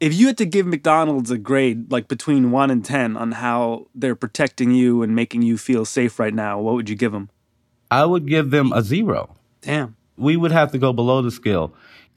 if 0.00 0.14
you 0.14 0.26
had 0.26 0.38
to 0.38 0.46
give 0.46 0.66
McDonald's 0.66 1.30
a 1.30 1.38
grade 1.38 1.90
like 1.90 2.08
between 2.08 2.50
1 2.50 2.70
and 2.70 2.84
10 2.84 3.16
on 3.16 3.32
how 3.32 3.86
they're 3.94 4.14
protecting 4.14 4.70
you 4.70 5.02
and 5.02 5.14
making 5.14 5.42
you 5.42 5.56
feel 5.56 5.84
safe 5.84 6.18
right 6.18 6.34
now, 6.34 6.60
what 6.60 6.74
would 6.74 6.90
you 6.90 6.96
give 6.96 7.12
them? 7.12 7.30
I 7.90 8.04
would 8.04 8.26
give 8.26 8.50
them 8.50 8.72
a 8.72 8.82
0. 8.82 9.34
Damn. 9.62 9.96
We 10.16 10.36
would 10.36 10.52
have 10.52 10.72
to 10.72 10.78
go 10.78 10.92
below 10.92 11.22
the 11.22 11.30
scale. 11.30 11.72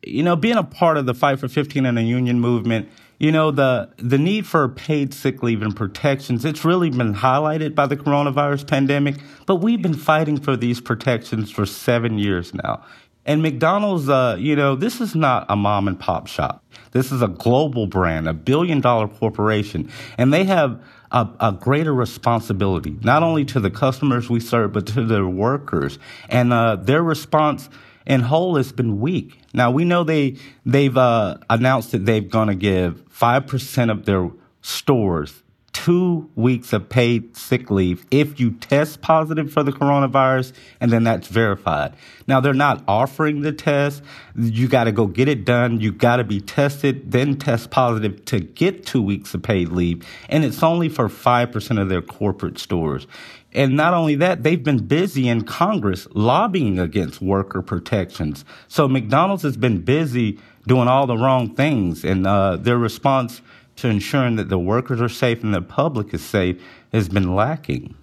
You 0.05 0.23
know, 0.23 0.35
being 0.35 0.57
a 0.57 0.63
part 0.63 0.97
of 0.97 1.05
the 1.05 1.13
Fight 1.13 1.39
for 1.39 1.47
15 1.47 1.85
and 1.85 1.97
the 1.97 2.03
union 2.03 2.39
movement, 2.39 2.89
you 3.17 3.31
know, 3.31 3.51
the, 3.51 3.89
the 3.97 4.17
need 4.17 4.47
for 4.47 4.67
paid 4.69 5.13
sick 5.13 5.43
leave 5.43 5.61
and 5.61 5.75
protections, 5.75 6.45
it's 6.45 6.63
really 6.63 6.89
been 6.89 7.13
highlighted 7.13 7.75
by 7.75 7.85
the 7.85 7.97
coronavirus 7.97 8.65
pandemic, 8.65 9.15
but 9.45 9.57
we've 9.57 9.81
been 9.81 9.93
fighting 9.93 10.39
for 10.39 10.55
these 10.55 10.79
protections 10.79 11.51
for 11.51 11.65
seven 11.65 12.17
years 12.17 12.53
now. 12.53 12.83
And 13.29 13.43
McDonald's, 13.43 14.09
uh, 14.09 14.37
you 14.39 14.55
know, 14.55 14.75
this 14.75 14.99
is 14.99 15.13
not 15.13 15.45
a 15.49 15.55
mom 15.55 15.87
and 15.87 15.99
pop 15.99 16.25
shop. 16.25 16.65
This 16.93 17.11
is 17.11 17.21
a 17.21 17.27
global 17.27 17.85
brand, 17.85 18.27
a 18.27 18.33
billion 18.33 18.81
dollar 18.81 19.07
corporation, 19.07 19.91
and 20.17 20.33
they 20.33 20.45
have 20.45 20.81
a, 21.11 21.29
a, 21.39 21.51
greater 21.51 21.93
responsibility, 21.93 22.97
not 23.03 23.21
only 23.21 23.45
to 23.45 23.59
the 23.59 23.69
customers 23.69 24.31
we 24.31 24.39
serve, 24.39 24.73
but 24.73 24.87
to 24.87 25.05
their 25.05 25.27
workers. 25.27 25.99
And 26.27 26.51
uh, 26.51 26.77
their 26.77 27.03
response 27.03 27.69
in 28.07 28.21
whole 28.21 28.55
has 28.55 28.71
been 28.71 28.99
weak. 28.99 29.39
Now 29.53 29.69
we 29.69 29.85
know 29.85 30.03
they 30.03 30.37
they've 30.65 30.97
uh, 30.97 31.37
announced 31.51 31.91
that 31.91 32.07
they're 32.07 32.21
going 32.21 32.47
to 32.47 32.55
give 32.55 33.03
five 33.09 33.45
percent 33.45 33.91
of 33.91 34.05
their 34.05 34.31
stores 34.63 35.43
two 35.89 36.29
weeks 36.35 36.71
of 36.71 36.87
paid 36.87 37.35
sick 37.35 37.71
leave 37.71 38.05
if 38.11 38.39
you 38.39 38.51
test 38.51 39.01
positive 39.01 39.51
for 39.51 39.63
the 39.63 39.71
coronavirus 39.71 40.53
and 40.79 40.91
then 40.91 41.03
that's 41.03 41.27
verified. 41.27 41.95
Now 42.27 42.39
they're 42.39 42.53
not 42.53 42.83
offering 42.87 43.41
the 43.41 43.51
test. 43.51 44.03
You 44.35 44.67
got 44.67 44.83
to 44.83 44.91
go 44.91 45.07
get 45.07 45.27
it 45.27 45.45
done. 45.45 45.81
You 45.81 45.91
got 45.91 46.17
to 46.17 46.23
be 46.23 46.41
tested, 46.41 47.11
then 47.11 47.39
test 47.39 47.71
positive 47.71 48.23
to 48.25 48.39
get 48.39 48.85
two 48.85 49.01
weeks 49.01 49.33
of 49.33 49.41
paid 49.41 49.69
leave. 49.69 50.07
And 50.29 50.45
it's 50.45 50.61
only 50.61 50.89
for 50.89 51.09
5% 51.09 51.81
of 51.81 51.89
their 51.89 52.03
corporate 52.03 52.59
stores. 52.59 53.07
And 53.51 53.75
not 53.75 53.95
only 53.95 54.13
that, 54.17 54.43
they've 54.43 54.63
been 54.63 54.85
busy 54.85 55.27
in 55.27 55.43
Congress 55.43 56.07
lobbying 56.11 56.77
against 56.77 57.19
worker 57.19 57.63
protections. 57.63 58.45
So 58.67 58.87
McDonald's 58.87 59.41
has 59.41 59.57
been 59.57 59.81
busy 59.81 60.37
doing 60.67 60.87
all 60.87 61.07
the 61.07 61.17
wrong 61.17 61.55
things 61.55 62.05
and 62.05 62.27
uh, 62.27 62.57
their 62.57 62.77
response 62.77 63.41
to 63.81 63.87
ensuring 63.89 64.35
that 64.37 64.49
the 64.49 64.59
workers 64.59 65.01
are 65.01 65.09
safe 65.09 65.43
and 65.43 65.53
the 65.53 65.61
public 65.61 66.13
is 66.13 66.23
safe 66.23 66.61
has 66.91 67.09
been 67.09 67.35
lacking. 67.35 67.95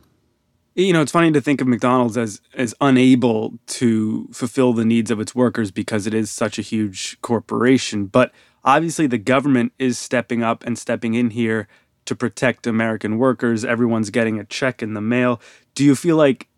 You 0.75 0.93
know, 0.93 1.01
it's 1.01 1.13
funny 1.13 1.33
to 1.33 1.41
think 1.41 1.63
of 1.63 1.67
McDonald's 1.67 2.19
as 2.19 2.43
as 2.55 2.75
unable 2.83 3.59
to 3.67 4.29
fulfill 4.33 4.75
the 4.75 4.85
needs 4.85 5.11
of 5.11 5.21
its 5.21 5.35
workers 5.35 5.71
because 5.71 6.07
it 6.07 6.13
is 6.13 6.31
such 6.31 6.59
a 6.59 6.63
huge 6.63 7.19
corporation, 7.23 8.07
but 8.07 8.31
obviously 8.63 9.07
the 9.07 9.17
government 9.17 9.73
is 9.79 9.99
stepping 9.99 10.43
up 10.43 10.65
and 10.65 10.79
stepping 10.79 11.15
in 11.15 11.31
here 11.31 11.67
to 12.05 12.15
protect 12.15 12.67
American 12.67 13.17
workers. 13.17 13.65
Everyone's 13.65 14.11
getting 14.11 14.39
a 14.39 14.45
check 14.45 14.83
in 14.83 14.95
the 14.95 15.01
mail. 15.01 15.41
Do 15.75 15.83
you 15.83 15.95
feel 15.95 16.17
like 16.17 16.49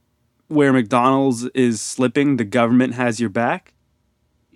where 0.49 0.73
McDonald's 0.73 1.45
is 1.55 1.81
slipping, 1.81 2.39
the 2.39 2.45
government 2.45 2.95
has 2.95 3.21
your 3.21 3.31
back? 3.31 3.73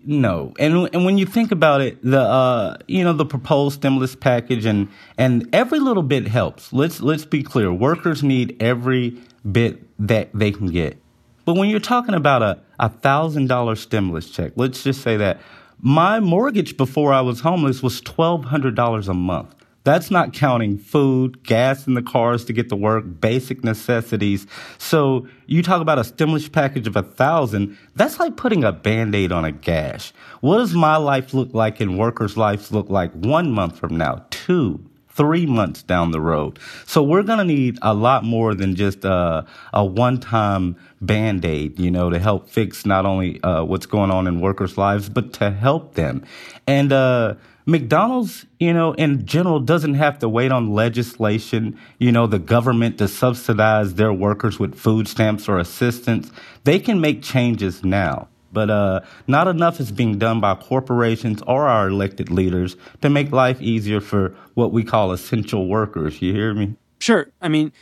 No, 0.05 0.53
and 0.59 0.89
and 0.93 1.05
when 1.05 1.17
you 1.17 1.27
think 1.27 1.53
about 1.53 1.81
it, 1.81 2.03
the 2.03 2.21
uh, 2.21 2.77
you 2.89 3.05
know 3.05 3.13
the 3.13 3.25
proposed 3.25 3.77
stimulus 3.77 4.17
package 4.17 4.65
and 4.65 4.89
and 5.17 5.49
every 5.55 5.79
little 5.79 6.03
bit 6.03 6.27
helps. 6.27 6.73
Let's 6.73 7.01
let's 7.01 7.25
be 7.25 7.43
clear. 7.43 7.73
Workers 7.73 8.23
need 8.23 8.61
every 8.61 9.17
bit 9.51 9.83
that 10.01 10.31
they 10.35 10.51
can 10.51 10.67
get. 10.67 10.99
But 11.45 11.55
when 11.55 11.69
you're 11.69 11.81
talking 11.81 12.15
about 12.15 12.43
a 12.43 12.59
a 12.81 12.89
thousand 12.89 13.47
dollar 13.47 13.77
stimulus 13.77 14.29
check, 14.29 14.53
let's 14.57 14.83
just 14.83 15.03
say 15.03 15.17
that 15.19 15.41
my 15.81 16.19
mortgage 16.19 16.77
before 16.77 17.13
I 17.13 17.21
was 17.21 17.41
homeless 17.41 17.83
was 17.83 18.01
twelve 18.01 18.47
hundred 18.47 18.75
dollars 18.75 19.09
a 19.09 19.15
month. 19.15 19.55
That's 19.85 20.11
not 20.11 20.33
counting 20.33 20.79
food, 20.79 21.43
gas 21.43 21.87
in 21.87 21.95
the 21.95 22.03
cars 22.03 22.45
to 22.45 22.53
get 22.53 22.69
to 22.69 22.77
work, 22.77 23.05
basic 23.21 23.65
necessities. 23.65 24.47
So 24.79 25.27
you 25.47 25.63
talk 25.63 25.81
about 25.81 25.99
a 25.99 26.05
stimulus 26.05 26.49
package 26.49 26.87
of 26.87 26.95
a 26.95 27.03
thousand. 27.03 27.77
That's 27.97 28.21
like 28.21 28.37
putting 28.37 28.63
a 28.63 28.73
band-aid 28.73 29.33
on 29.33 29.45
a 29.45 29.53
gash. 29.53 30.13
What 30.41 30.59
does 30.59 30.75
my 30.75 30.97
life 30.97 31.35
look 31.35 31.53
like 31.53 31.81
and 31.81 31.99
workers' 31.99 32.37
lives 32.37 32.71
look 32.71 32.91
like 32.91 33.13
one 33.13 33.51
month 33.51 33.79
from 33.79 33.97
now? 33.97 34.25
Two, 34.31 34.89
three 35.15 35.47
months 35.47 35.83
down 35.83 36.11
the 36.11 36.21
road. 36.21 36.59
So 36.87 37.03
we're 37.03 37.23
going 37.23 37.39
to 37.39 37.45
need 37.45 37.79
a 37.83 37.95
lot 37.95 38.25
more 38.25 38.55
than 38.55 38.75
just 38.75 39.05
uh, 39.05 39.43
a 39.73 39.85
one-time 39.85 40.77
band-aid, 41.01 41.79
you 41.79 41.91
know, 41.91 42.11
to 42.11 42.19
help 42.19 42.49
fix 42.49 42.87
not 42.87 43.05
only 43.07 43.43
uh, 43.43 43.65
what's 43.65 43.87
going 43.87 44.11
on 44.11 44.27
in 44.27 44.41
workers' 44.41 44.79
lives, 44.79 45.09
but 45.09 45.33
to 45.35 45.51
help 45.51 45.95
them. 45.95 46.25
And, 46.67 46.93
uh, 46.93 47.35
McDonald's, 47.65 48.45
you 48.59 48.73
know, 48.73 48.93
in 48.95 49.25
general 49.25 49.61
doesn't 49.61 49.95
have 49.95 50.19
to 50.19 50.29
wait 50.29 50.51
on 50.51 50.73
legislation, 50.73 51.79
you 51.99 52.11
know, 52.11 52.27
the 52.27 52.41
government 52.41 52.99
to 52.99 53.07
subsidize 53.07 53.95
their 53.95 54.13
workers 54.13 54.59
with 54.59 54.75
food 54.75 55.07
stamps 55.07 55.49
or 55.49 55.59
assistance. 55.59 56.33
They 56.65 56.81
can 56.81 57.01
make 57.01 57.23
changes 57.23 57.85
now. 57.85 58.27
But 58.53 58.71
uh, 58.71 59.01
not 59.27 59.49
enough 59.49 59.81
is 59.81 59.91
being 59.91 60.19
done 60.19 60.41
by 60.41 60.55
corporations 60.55 61.43
or 61.47 61.67
our 61.67 61.89
elected 61.89 62.31
leaders 62.31 62.77
to 63.01 63.09
make 63.09 63.33
life 63.33 63.61
easier 63.61 64.01
for 64.01 64.35
what 64.55 64.73
we 64.73 64.85
call 64.85 65.13
essential 65.13 65.67
workers. 65.67 66.21
You 66.21 66.35
hear 66.35 66.55
me? 66.55 66.77
Sure. 67.01 67.29
I 67.41 67.49
mean, 67.49 67.73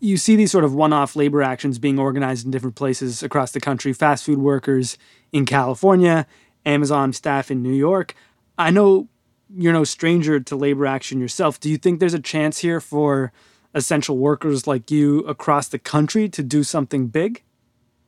you 0.00 0.16
see 0.16 0.36
these 0.36 0.50
sort 0.50 0.64
of 0.64 0.74
one 0.74 0.92
off 0.92 1.16
labor 1.16 1.42
actions 1.42 1.78
being 1.78 1.98
organized 1.98 2.44
in 2.44 2.50
different 2.50 2.76
places 2.76 3.22
across 3.22 3.52
the 3.52 3.60
country 3.60 3.92
fast 3.92 4.24
food 4.24 4.38
workers 4.38 4.98
in 5.32 5.46
California, 5.46 6.26
Amazon 6.66 7.12
staff 7.12 7.50
in 7.50 7.62
New 7.62 7.72
York. 7.72 8.14
I 8.56 8.70
know 8.70 9.08
you're 9.54 9.72
no 9.72 9.84
stranger 9.84 10.40
to 10.40 10.56
labor 10.56 10.86
action 10.86 11.20
yourself. 11.20 11.58
Do 11.58 11.70
you 11.70 11.78
think 11.78 12.00
there's 12.00 12.14
a 12.14 12.20
chance 12.20 12.58
here 12.58 12.80
for 12.80 13.32
essential 13.74 14.18
workers 14.18 14.66
like 14.66 14.90
you 14.90 15.20
across 15.20 15.68
the 15.68 15.78
country 15.78 16.28
to 16.28 16.42
do 16.42 16.62
something 16.62 17.06
big? 17.06 17.42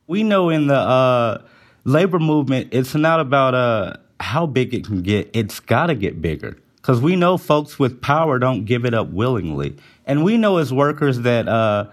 We 0.07 0.23
know 0.23 0.49
in 0.49 0.67
the 0.67 0.75
uh, 0.75 1.41
labor 1.83 2.19
movement, 2.19 2.69
it's 2.71 2.95
not 2.95 3.19
about 3.19 3.53
uh, 3.53 3.93
how 4.19 4.45
big 4.45 4.73
it 4.73 4.85
can 4.85 5.01
get, 5.01 5.29
it's 5.33 5.59
got 5.59 5.87
to 5.87 5.95
get 5.95 6.21
bigger. 6.21 6.57
Because 6.75 6.99
we 6.99 7.15
know 7.15 7.37
folks 7.37 7.77
with 7.77 8.01
power 8.01 8.39
don't 8.39 8.65
give 8.65 8.85
it 8.85 8.93
up 8.93 9.09
willingly. 9.09 9.77
And 10.05 10.23
we 10.23 10.37
know 10.37 10.57
as 10.57 10.73
workers 10.73 11.19
that 11.19 11.47
uh, 11.47 11.85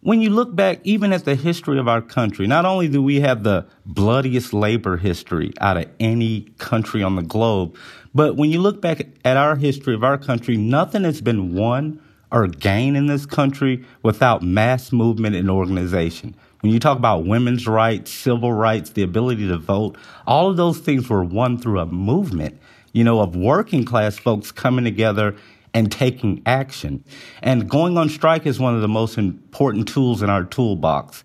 when 0.00 0.20
you 0.20 0.30
look 0.30 0.54
back 0.54 0.78
even 0.84 1.12
at 1.12 1.24
the 1.24 1.34
history 1.34 1.80
of 1.80 1.88
our 1.88 2.00
country, 2.00 2.46
not 2.46 2.64
only 2.64 2.86
do 2.86 3.02
we 3.02 3.20
have 3.20 3.42
the 3.42 3.66
bloodiest 3.84 4.52
labor 4.52 4.96
history 4.96 5.52
out 5.60 5.76
of 5.76 5.86
any 5.98 6.42
country 6.58 7.02
on 7.02 7.16
the 7.16 7.22
globe, 7.22 7.76
but 8.14 8.36
when 8.36 8.50
you 8.50 8.60
look 8.60 8.80
back 8.80 9.08
at 9.24 9.36
our 9.36 9.56
history 9.56 9.94
of 9.94 10.04
our 10.04 10.16
country, 10.16 10.56
nothing 10.56 11.02
has 11.02 11.20
been 11.20 11.54
won 11.54 12.00
or 12.30 12.46
gained 12.46 12.96
in 12.96 13.06
this 13.06 13.26
country 13.26 13.84
without 14.02 14.42
mass 14.42 14.92
movement 14.92 15.34
and 15.34 15.50
organization. 15.50 16.36
When 16.66 16.72
you 16.72 16.80
talk 16.80 16.98
about 16.98 17.26
women's 17.26 17.68
rights, 17.68 18.10
civil 18.10 18.52
rights, 18.52 18.90
the 18.90 19.04
ability 19.04 19.46
to 19.46 19.56
vote, 19.56 19.96
all 20.26 20.50
of 20.50 20.56
those 20.56 20.80
things 20.80 21.08
were 21.08 21.22
won 21.22 21.58
through 21.58 21.78
a 21.78 21.86
movement, 21.86 22.60
you 22.92 23.04
know, 23.04 23.20
of 23.20 23.36
working 23.36 23.84
class 23.84 24.18
folks 24.18 24.50
coming 24.50 24.84
together 24.84 25.36
and 25.72 25.92
taking 25.92 26.42
action. 26.44 27.04
And 27.40 27.70
going 27.70 27.96
on 27.96 28.08
strike 28.08 28.46
is 28.46 28.58
one 28.58 28.74
of 28.74 28.80
the 28.80 28.88
most 28.88 29.16
important 29.16 29.86
tools 29.86 30.22
in 30.22 30.28
our 30.28 30.42
toolbox. 30.42 31.22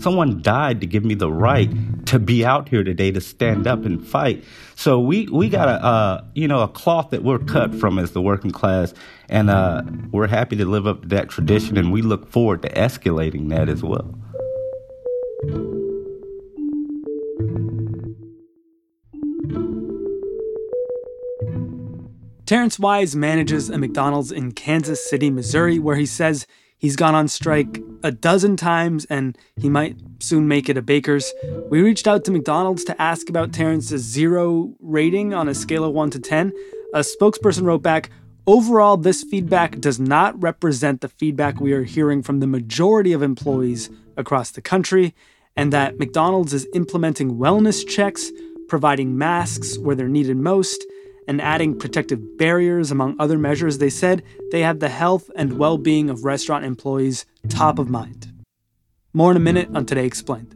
Someone 0.00 0.40
died 0.42 0.80
to 0.80 0.86
give 0.86 1.04
me 1.04 1.14
the 1.14 1.30
right 1.30 1.70
to 2.06 2.18
be 2.18 2.44
out 2.44 2.68
here 2.68 2.84
today 2.84 3.10
to 3.10 3.20
stand 3.20 3.66
up 3.66 3.84
and 3.84 4.06
fight. 4.06 4.44
So 4.74 5.00
we 5.00 5.26
we 5.26 5.48
got 5.48 5.68
a 5.68 6.24
you 6.34 6.46
know 6.46 6.60
a 6.60 6.68
cloth 6.68 7.10
that 7.10 7.24
we're 7.24 7.38
cut 7.38 7.74
from 7.74 7.98
as 7.98 8.12
the 8.12 8.22
working 8.22 8.50
class, 8.50 8.94
and 9.28 9.50
uh, 9.50 9.82
we're 10.12 10.28
happy 10.28 10.56
to 10.56 10.64
live 10.64 10.86
up 10.86 11.02
to 11.02 11.08
that 11.08 11.28
tradition, 11.28 11.76
and 11.76 11.92
we 11.92 12.02
look 12.02 12.30
forward 12.30 12.62
to 12.62 12.68
escalating 12.70 13.48
that 13.48 13.68
as 13.68 13.82
well. 13.82 14.14
Terrence 22.46 22.78
Wise 22.78 23.16
manages 23.16 23.70
a 23.70 23.76
McDonald's 23.76 24.30
in 24.30 24.52
Kansas 24.52 25.04
City, 25.10 25.30
Missouri, 25.30 25.80
where 25.80 25.96
he 25.96 26.06
says 26.06 26.46
He's 26.78 26.96
gone 26.96 27.14
on 27.14 27.28
strike 27.28 27.80
a 28.02 28.12
dozen 28.12 28.56
times 28.56 29.06
and 29.06 29.36
he 29.56 29.68
might 29.68 29.96
soon 30.20 30.46
make 30.46 30.68
it 30.68 30.76
a 30.76 30.82
baker's. 30.82 31.32
We 31.70 31.80
reached 31.80 32.06
out 32.06 32.24
to 32.24 32.30
McDonald's 32.30 32.84
to 32.84 33.00
ask 33.00 33.28
about 33.28 33.52
Terrence's 33.52 34.02
zero 34.02 34.74
rating 34.80 35.32
on 35.32 35.48
a 35.48 35.54
scale 35.54 35.84
of 35.84 35.94
1 35.94 36.10
to 36.10 36.20
10. 36.20 36.52
A 36.94 37.00
spokesperson 37.00 37.64
wrote 37.64 37.82
back, 37.82 38.10
Overall, 38.48 38.96
this 38.96 39.24
feedback 39.24 39.80
does 39.80 39.98
not 39.98 40.40
represent 40.40 41.00
the 41.00 41.08
feedback 41.08 41.60
we 41.60 41.72
are 41.72 41.82
hearing 41.82 42.22
from 42.22 42.38
the 42.38 42.46
majority 42.46 43.12
of 43.12 43.20
employees 43.20 43.90
across 44.16 44.52
the 44.52 44.62
country, 44.62 45.16
and 45.56 45.72
that 45.72 45.98
McDonald's 45.98 46.54
is 46.54 46.68
implementing 46.72 47.38
wellness 47.38 47.86
checks, 47.86 48.30
providing 48.68 49.18
masks 49.18 49.78
where 49.78 49.96
they're 49.96 50.06
needed 50.06 50.36
most, 50.36 50.84
and 51.28 51.40
adding 51.40 51.78
protective 51.78 52.38
barriers, 52.38 52.90
among 52.90 53.16
other 53.18 53.38
measures, 53.38 53.78
they 53.78 53.90
said 53.90 54.22
they 54.50 54.62
have 54.62 54.80
the 54.80 54.88
health 54.88 55.30
and 55.36 55.58
well 55.58 55.78
being 55.78 56.08
of 56.10 56.24
restaurant 56.24 56.64
employees 56.64 57.26
top 57.48 57.78
of 57.78 57.88
mind. 57.88 58.32
More 59.12 59.30
in 59.30 59.36
a 59.36 59.40
minute 59.40 59.68
on 59.74 59.86
Today 59.86 60.06
Explained. 60.06 60.55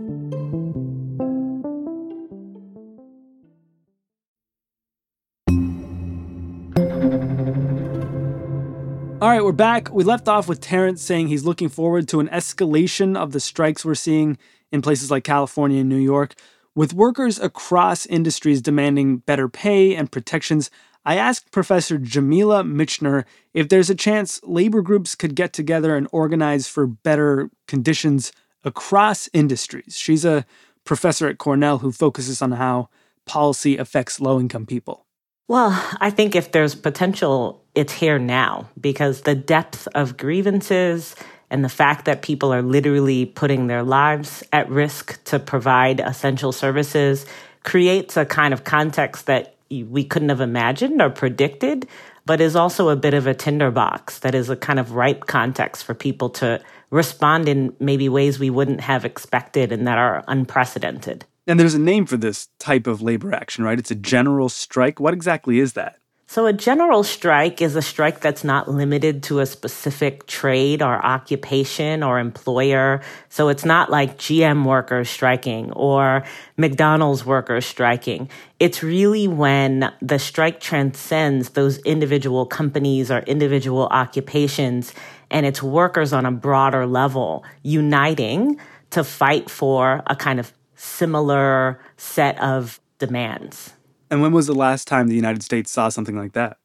All 9.21 9.27
right, 9.27 9.43
we're 9.43 9.51
back. 9.51 9.91
We 9.91 10.05
left 10.05 10.29
off 10.29 10.47
with 10.47 10.61
Terrence 10.61 11.01
saying 11.01 11.27
he's 11.27 11.43
looking 11.43 11.67
forward 11.67 12.07
to 12.07 12.21
an 12.21 12.29
escalation 12.29 13.17
of 13.17 13.33
the 13.33 13.41
strikes 13.41 13.83
we're 13.83 13.95
seeing 13.95 14.37
in 14.71 14.81
places 14.81 15.11
like 15.11 15.25
California 15.25 15.81
and 15.81 15.89
New 15.89 15.97
York. 15.97 16.35
With 16.73 16.93
workers 16.93 17.37
across 17.37 18.05
industries 18.05 18.61
demanding 18.61 19.17
better 19.17 19.49
pay 19.49 19.93
and 19.93 20.09
protections, 20.09 20.71
I 21.03 21.17
asked 21.17 21.51
Professor 21.51 21.97
Jamila 21.97 22.63
Michener 22.63 23.25
if 23.53 23.67
there's 23.67 23.89
a 23.89 23.95
chance 23.95 24.39
labor 24.43 24.81
groups 24.81 25.13
could 25.13 25.35
get 25.35 25.51
together 25.51 25.97
and 25.97 26.07
organize 26.13 26.69
for 26.69 26.87
better 26.87 27.49
conditions 27.67 28.31
across 28.63 29.27
industries. 29.33 29.97
She's 29.97 30.23
a 30.23 30.45
professor 30.85 31.27
at 31.27 31.39
Cornell 31.39 31.79
who 31.79 31.91
focuses 31.91 32.41
on 32.41 32.53
how 32.53 32.87
policy 33.25 33.75
affects 33.75 34.21
low 34.21 34.39
income 34.39 34.65
people. 34.65 35.05
Well, 35.51 35.77
I 35.99 36.11
think 36.11 36.37
if 36.37 36.53
there's 36.53 36.75
potential, 36.75 37.61
it's 37.75 37.91
here 37.91 38.17
now 38.17 38.69
because 38.79 39.23
the 39.23 39.35
depth 39.35 39.85
of 39.93 40.15
grievances 40.15 41.13
and 41.49 41.61
the 41.61 41.67
fact 41.67 42.05
that 42.05 42.21
people 42.21 42.53
are 42.53 42.61
literally 42.61 43.25
putting 43.25 43.67
their 43.67 43.83
lives 43.83 44.45
at 44.53 44.69
risk 44.69 45.21
to 45.25 45.39
provide 45.39 45.99
essential 45.99 46.53
services 46.53 47.25
creates 47.63 48.15
a 48.15 48.23
kind 48.23 48.53
of 48.53 48.63
context 48.63 49.25
that 49.25 49.57
we 49.69 50.05
couldn't 50.05 50.29
have 50.29 50.39
imagined 50.39 51.01
or 51.01 51.09
predicted, 51.09 51.85
but 52.25 52.39
is 52.39 52.55
also 52.55 52.87
a 52.87 52.95
bit 52.95 53.13
of 53.13 53.27
a 53.27 53.33
tinderbox 53.33 54.19
that 54.19 54.33
is 54.33 54.49
a 54.49 54.55
kind 54.55 54.79
of 54.79 54.93
ripe 54.93 55.25
context 55.25 55.83
for 55.83 55.93
people 55.93 56.29
to 56.29 56.61
respond 56.91 57.49
in 57.49 57.75
maybe 57.77 58.07
ways 58.07 58.39
we 58.39 58.49
wouldn't 58.49 58.79
have 58.79 59.03
expected 59.03 59.73
and 59.73 59.85
that 59.85 59.97
are 59.97 60.23
unprecedented. 60.29 61.25
And 61.47 61.59
there's 61.59 61.73
a 61.73 61.79
name 61.79 62.05
for 62.05 62.17
this 62.17 62.49
type 62.59 62.87
of 62.87 63.01
labor 63.01 63.33
action, 63.33 63.63
right? 63.63 63.79
It's 63.79 63.91
a 63.91 63.95
general 63.95 64.49
strike. 64.49 64.99
What 64.99 65.13
exactly 65.13 65.59
is 65.59 65.73
that? 65.73 65.97
So, 66.27 66.45
a 66.45 66.53
general 66.53 67.03
strike 67.03 67.61
is 67.61 67.75
a 67.75 67.81
strike 67.81 68.21
that's 68.21 68.45
not 68.45 68.69
limited 68.69 69.21
to 69.23 69.39
a 69.41 69.45
specific 69.45 70.27
trade 70.27 70.81
or 70.81 71.05
occupation 71.05 72.03
or 72.03 72.19
employer. 72.19 73.01
So, 73.27 73.49
it's 73.49 73.65
not 73.65 73.89
like 73.89 74.17
GM 74.17 74.63
workers 74.65 75.09
striking 75.09 75.73
or 75.73 76.23
McDonald's 76.55 77.25
workers 77.25 77.65
striking. 77.65 78.29
It's 78.61 78.81
really 78.81 79.27
when 79.27 79.91
the 80.01 80.19
strike 80.19 80.61
transcends 80.61 81.49
those 81.49 81.79
individual 81.79 82.45
companies 82.45 83.11
or 83.11 83.19
individual 83.23 83.87
occupations 83.87 84.93
and 85.31 85.45
it's 85.45 85.61
workers 85.63 86.13
on 86.13 86.25
a 86.25 86.31
broader 86.31 86.85
level 86.85 87.43
uniting 87.63 88.57
to 88.91 89.03
fight 89.03 89.49
for 89.49 90.03
a 90.07 90.15
kind 90.15 90.39
of 90.39 90.53
similar 90.81 91.79
set 91.95 92.39
of 92.41 92.79
demands. 92.97 93.73
And 94.09 94.21
when 94.21 94.31
was 94.31 94.47
the 94.47 94.55
last 94.55 94.87
time 94.87 95.07
the 95.07 95.15
United 95.15 95.43
States 95.43 95.69
saw 95.69 95.89
something 95.89 96.17
like 96.17 96.33
that? 96.33 96.57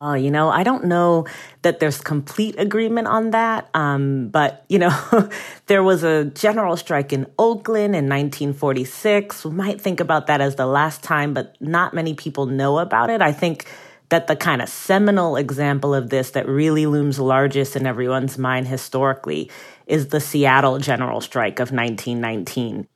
Oh, 0.00 0.14
you 0.14 0.30
know, 0.30 0.48
I 0.48 0.62
don't 0.62 0.86
know 0.86 1.26
that 1.60 1.78
there's 1.78 2.00
complete 2.00 2.58
agreement 2.58 3.06
on 3.06 3.32
that. 3.32 3.68
Um, 3.74 4.28
but, 4.28 4.64
you 4.70 4.78
know, 4.78 5.28
there 5.66 5.82
was 5.82 6.02
a 6.02 6.24
general 6.24 6.78
strike 6.78 7.12
in 7.12 7.26
Oakland 7.38 7.94
in 7.94 8.08
1946. 8.08 9.44
We 9.44 9.50
might 9.50 9.78
think 9.78 10.00
about 10.00 10.26
that 10.28 10.40
as 10.40 10.56
the 10.56 10.64
last 10.64 11.02
time, 11.02 11.34
but 11.34 11.54
not 11.60 11.92
many 11.92 12.14
people 12.14 12.46
know 12.46 12.78
about 12.78 13.10
it. 13.10 13.20
I 13.20 13.32
think 13.32 13.66
that 14.08 14.26
the 14.26 14.36
kind 14.36 14.62
of 14.62 14.70
seminal 14.70 15.36
example 15.36 15.94
of 15.94 16.08
this 16.08 16.30
that 16.30 16.48
really 16.48 16.86
looms 16.86 17.18
largest 17.18 17.76
in 17.76 17.86
everyone's 17.86 18.38
mind 18.38 18.68
historically 18.68 19.50
is 19.86 20.08
the 20.08 20.20
Seattle 20.20 20.78
general 20.78 21.20
strike 21.20 21.60
of 21.60 21.72
1919. 21.72 22.88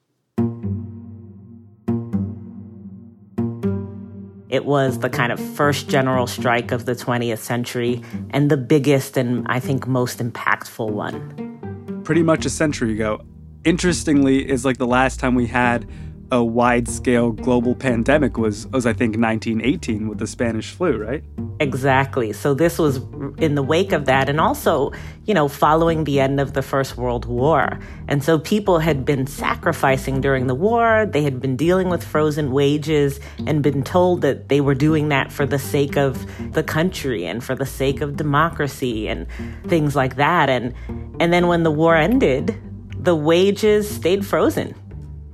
It 4.55 4.67
was 4.67 5.01
the 5.01 5.11
kind 5.11 5.33
of 5.33 5.41
first 5.41 5.89
general 5.89 6.29
strike 6.29 6.71
of 6.71 6.85
the 6.85 6.95
20th 6.95 7.39
century 7.39 8.01
and 8.31 8.49
the 8.49 8.57
biggest 8.57 9.17
and 9.17 9.45
I 9.49 9.59
think 9.59 9.89
most 9.89 10.21
impactful 10.21 10.91
one. 10.91 12.03
Pretty 12.05 12.23
much 12.23 12.47
a 12.47 12.51
century 12.51 12.93
ago. 12.93 13.21
Interestingly, 13.65 14.49
is 14.49 14.65
like 14.65 14.77
the 14.77 14.87
last 14.87 15.19
time 15.19 15.35
we 15.35 15.49
had 15.49 15.91
a 16.31 16.43
wide 16.43 16.89
scale 16.89 17.33
global 17.33 17.75
pandemic 17.75 18.39
was, 18.39 18.67
was, 18.69 18.87
I 18.87 18.93
think, 18.93 19.17
1918 19.17 20.09
with 20.09 20.19
the 20.19 20.27
Spanish 20.27 20.71
flu, 20.71 20.97
right? 20.97 21.23
Exactly. 21.61 22.33
So 22.33 22.55
this 22.55 22.79
was 22.79 22.97
in 23.39 23.55
the 23.55 23.63
wake 23.63 23.93
of 23.93 24.07
that, 24.07 24.29
and 24.29 24.41
also, 24.41 24.93
you 25.27 25.35
know, 25.35 25.49
following 25.49 26.05
the 26.05 26.21
end 26.21 26.41
of 26.41 26.55
the 26.55 26.63
First 26.63 26.97
World 26.97 27.27
War. 27.27 27.79
And 28.09 28.23
so 28.25 28.39
people 28.39 28.79
had 28.79 29.05
been 29.05 29.27
sacrificing 29.27 30.21
during 30.21 30.47
the 30.47 30.55
war, 30.55 31.07
they 31.07 31.23
had 31.23 31.41
been 31.41 31.57
dealing 31.57 31.89
with 31.89 32.03
frozen 32.03 32.53
wages 32.53 33.21
and 33.47 33.63
been 33.63 33.83
told 33.83 34.23
that 34.23 34.49
they 34.49 34.61
were 34.61 34.75
doing 34.75 35.09
that 35.11 35.33
for 35.33 35.47
the 35.47 35.59
sake 35.59 35.97
of 35.97 36.27
the 36.53 36.63
country 36.63 37.27
and 37.27 37.45
for 37.45 37.55
the 37.55 37.67
sake 37.67 38.01
of 38.01 38.17
democracy 38.17 39.09
and 39.09 39.27
things 39.67 39.95
like 39.95 40.17
that. 40.17 40.49
And, 40.49 40.75
and 41.21 41.33
then 41.33 41.47
when 41.47 41.63
the 41.63 41.71
war 41.71 41.97
ended, 41.97 42.61
the 42.99 43.15
wages 43.15 43.89
stayed 43.89 44.25
frozen 44.25 44.75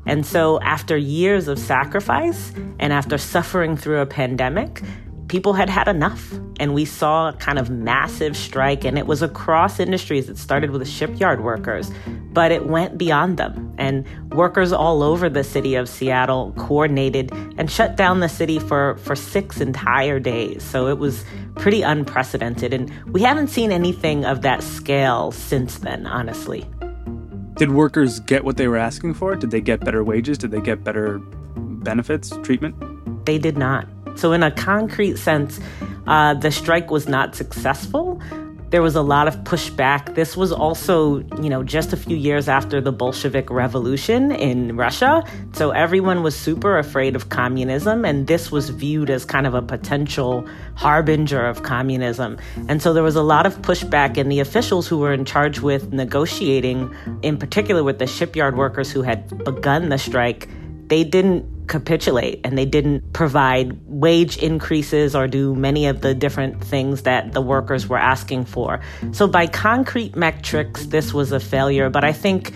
and 0.07 0.25
so, 0.25 0.61
after 0.61 0.97
years 0.97 1.49
of 1.49 1.59
sacrifice 1.59 2.53
and 2.79 2.93
after 2.93 3.19
suffering 3.19 3.77
through 3.77 4.01
a 4.01 4.07
pandemic, 4.07 4.83
people 5.29 5.53
had 5.53 5.71
had 5.71 5.89
enough. 5.89 6.33
And 6.59 6.75
we 6.75 6.85
saw 6.85 7.31
a 7.31 7.33
kind 7.35 7.59
of 7.59 7.71
massive 7.71 8.37
strike, 8.37 8.85
and 8.85 8.99
it 8.99 9.07
was 9.07 9.23
across 9.23 9.79
industries. 9.79 10.29
It 10.29 10.37
started 10.37 10.71
with 10.71 10.81
the 10.81 10.87
shipyard 10.87 11.43
workers, 11.43 11.91
but 12.33 12.51
it 12.53 12.67
went 12.67 12.99
beyond 12.99 13.39
them. 13.39 13.73
And 13.79 14.05
workers 14.33 14.73
all 14.73 15.03
over 15.03 15.29
the 15.29 15.45
city 15.45 15.75
of 15.75 15.89
Seattle 15.89 16.53
coordinated 16.59 17.33
and 17.57 17.71
shut 17.71 17.97
down 17.97 18.21
the 18.21 18.29
city 18.29 18.59
for, 18.59 18.97
for 18.99 19.15
six 19.15 19.61
entire 19.61 20.19
days. 20.19 20.63
So 20.63 20.89
it 20.89 20.99
was 20.99 21.25
pretty 21.57 21.83
unprecedented. 21.83 22.75
And 22.75 22.93
we 23.07 23.23
haven't 23.23 23.49
seen 23.49 23.71
anything 23.73 24.25
of 24.25 24.43
that 24.43 24.63
scale 24.63 25.31
since 25.31 25.79
then, 25.79 26.07
honestly. 26.07 26.67
Did 27.61 27.73
workers 27.73 28.21
get 28.21 28.43
what 28.43 28.57
they 28.57 28.69
were 28.69 28.79
asking 28.79 29.13
for? 29.13 29.37
Did 29.37 29.51
they 29.51 29.61
get 29.61 29.81
better 29.81 30.03
wages? 30.03 30.39
Did 30.39 30.51
they 30.51 30.63
get 30.63 30.83
better 30.83 31.19
benefits, 31.57 32.31
treatment? 32.43 32.75
They 33.27 33.37
did 33.37 33.59
not. 33.59 33.87
So, 34.15 34.33
in 34.33 34.43
a 34.43 34.51
concrete 34.51 35.19
sense, 35.19 35.61
uh, 36.07 36.33
the 36.33 36.51
strike 36.51 36.91
was 36.91 37.07
not 37.07 37.35
successful, 37.35 38.19
there 38.71 38.83
was 38.83 38.95
a 38.95 39.03
lot 39.03 39.27
of 39.27 39.37
pushback. 39.39 40.15
This 40.15 40.37
was 40.37 40.53
also, 40.53 41.19
you 41.43 41.49
know, 41.49 41.63
just 41.65 41.93
a 41.93 41.97
few 41.97 42.17
years 42.17 42.49
after 42.49 42.81
the 42.81 42.93
Bolshevik 42.93 43.51
Revolution 43.51 44.31
in 44.31 44.77
Russia. 44.77 45.25
So 45.53 45.71
everyone 45.73 46.23
was 46.23 46.37
super 46.37 46.79
afraid 46.79 47.17
of 47.17 47.29
communism, 47.29 48.05
and 48.05 48.29
this 48.29 48.53
was 48.53 48.71
viewed 48.71 49.11
as 49.11 49.25
kind 49.25 49.47
of 49.47 49.55
a 49.55 49.63
potential 49.63 50.47
harbinger 50.77 51.45
of 51.45 51.65
communism. 51.65 52.39
And 52.69 52.81
so 52.81 52.93
there 52.93 53.03
was 53.03 53.17
a 53.17 53.23
lot 53.23 53.45
of 53.45 53.61
pushback, 53.63 54.17
and 54.17 54.31
the 54.31 54.39
officials 54.39 54.87
who 54.87 54.99
were 54.99 55.13
in 55.13 55.25
charge 55.25 55.61
with 55.61 55.93
negotiating, 55.93 56.95
in 57.23 57.39
particular 57.39 57.83
with 57.83 57.99
the 57.99 58.07
shipyard 58.07 58.57
workers 58.57 58.93
who 58.93 59.03
had 59.03 59.45
begun 59.45 59.89
the 59.89 59.99
strike, 59.99 60.49
they 60.87 61.03
didn't 61.03 61.60
capitulate 61.71 62.41
and 62.45 62.59
they 62.59 62.67
didn't 62.67 63.13
provide 63.15 63.79
wage 63.87 64.37
increases 64.37 65.17
or 65.17 65.27
do 65.27 65.55
many 65.55 65.87
of 65.87 66.03
the 66.03 66.15
different 66.15 66.63
things 66.63 67.03
that 67.03 67.33
the 67.33 67.41
workers 67.41 67.89
were 67.89 67.99
asking 67.99 68.45
for. 68.45 68.81
So, 69.13 69.27
by 69.27 69.47
concrete 69.47 70.15
metrics, 70.17 70.87
this 70.87 71.15
was 71.15 71.33
a 71.33 71.41
failure, 71.41 71.89
but 71.89 72.05
I 72.05 72.13
think 72.13 72.53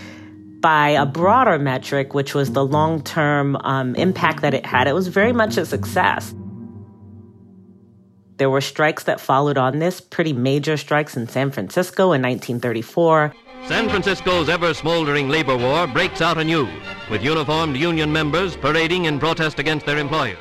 by 0.59 0.89
a 0.89 1.05
broader 1.05 1.57
metric, 1.57 2.13
which 2.13 2.35
was 2.35 2.51
the 2.51 2.65
long 2.65 3.01
term 3.01 3.55
um, 3.57 3.95
impact 3.95 4.41
that 4.41 4.53
it 4.53 4.65
had, 4.65 4.87
it 4.87 4.93
was 4.93 5.07
very 5.07 5.33
much 5.33 5.57
a 5.57 5.65
success. 5.65 6.35
There 8.37 8.49
were 8.49 8.61
strikes 8.61 9.05
that 9.05 9.21
followed 9.21 9.57
on 9.57 9.79
this, 9.79 10.01
pretty 10.01 10.33
major 10.33 10.75
strikes 10.75 11.15
in 11.15 11.27
San 11.29 11.51
Francisco 11.51 12.11
in 12.11 12.21
1934. 12.21 13.33
San 13.63 13.89
Francisco's 13.89 14.47
ever 14.47 14.75
smoldering 14.75 15.27
labor 15.27 15.57
war 15.57 15.87
breaks 15.87 16.21
out 16.21 16.37
anew, 16.37 16.67
with 17.09 17.23
uniformed 17.23 17.75
union 17.75 18.13
members 18.13 18.55
parading 18.55 19.05
in 19.05 19.17
protest 19.17 19.57
against 19.57 19.87
their 19.87 19.97
employers. 19.97 20.37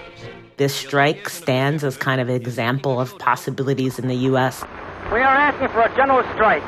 This 0.58 0.74
strike 0.74 1.30
stands 1.30 1.84
as 1.84 1.96
kind 1.96 2.20
of 2.20 2.28
an 2.28 2.34
example 2.34 3.00
of 3.00 3.18
possibilities 3.18 3.98
in 3.98 4.08
the 4.08 4.14
U.S. 4.28 4.62
We 5.10 5.20
are 5.20 5.24
asking 5.24 5.68
for 5.68 5.80
a 5.80 5.96
general 5.96 6.22
strike 6.34 6.62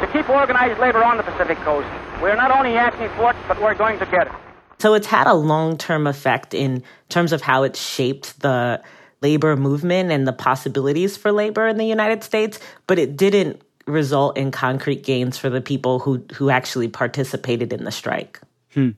to 0.00 0.08
keep 0.12 0.28
organized 0.30 0.78
labor 0.78 1.02
on 1.02 1.16
the 1.16 1.24
Pacific 1.24 1.58
Coast. 1.58 1.88
We 2.22 2.30
are 2.30 2.36
not 2.36 2.52
only 2.52 2.76
asking 2.76 3.08
for 3.16 3.30
it, 3.30 3.36
but 3.48 3.60
we're 3.60 3.74
going 3.74 3.98
to 3.98 4.06
get 4.06 4.28
it. 4.28 4.32
So 4.78 4.94
it's 4.94 5.08
had 5.08 5.26
a 5.26 5.34
long 5.34 5.76
term 5.76 6.06
effect 6.06 6.54
in 6.54 6.84
terms 7.08 7.32
of 7.32 7.42
how 7.42 7.64
it's 7.64 7.80
shaped 7.80 8.40
the 8.40 8.80
labor 9.20 9.56
movement 9.56 10.10
and 10.10 10.26
the 10.26 10.32
possibilities 10.32 11.16
for 11.16 11.32
labor 11.32 11.66
in 11.66 11.76
the 11.76 11.84
United 11.84 12.22
States, 12.22 12.60
but 12.86 12.98
it 12.98 13.16
didn't 13.16 13.62
result 13.86 14.36
in 14.36 14.50
concrete 14.50 15.02
gains 15.02 15.38
for 15.38 15.50
the 15.50 15.60
people 15.60 15.98
who, 15.98 16.24
who 16.34 16.50
actually 16.50 16.88
participated 16.88 17.72
in 17.72 17.84
the 17.84 17.92
strike. 17.92 18.40
Hmm. 18.74 18.90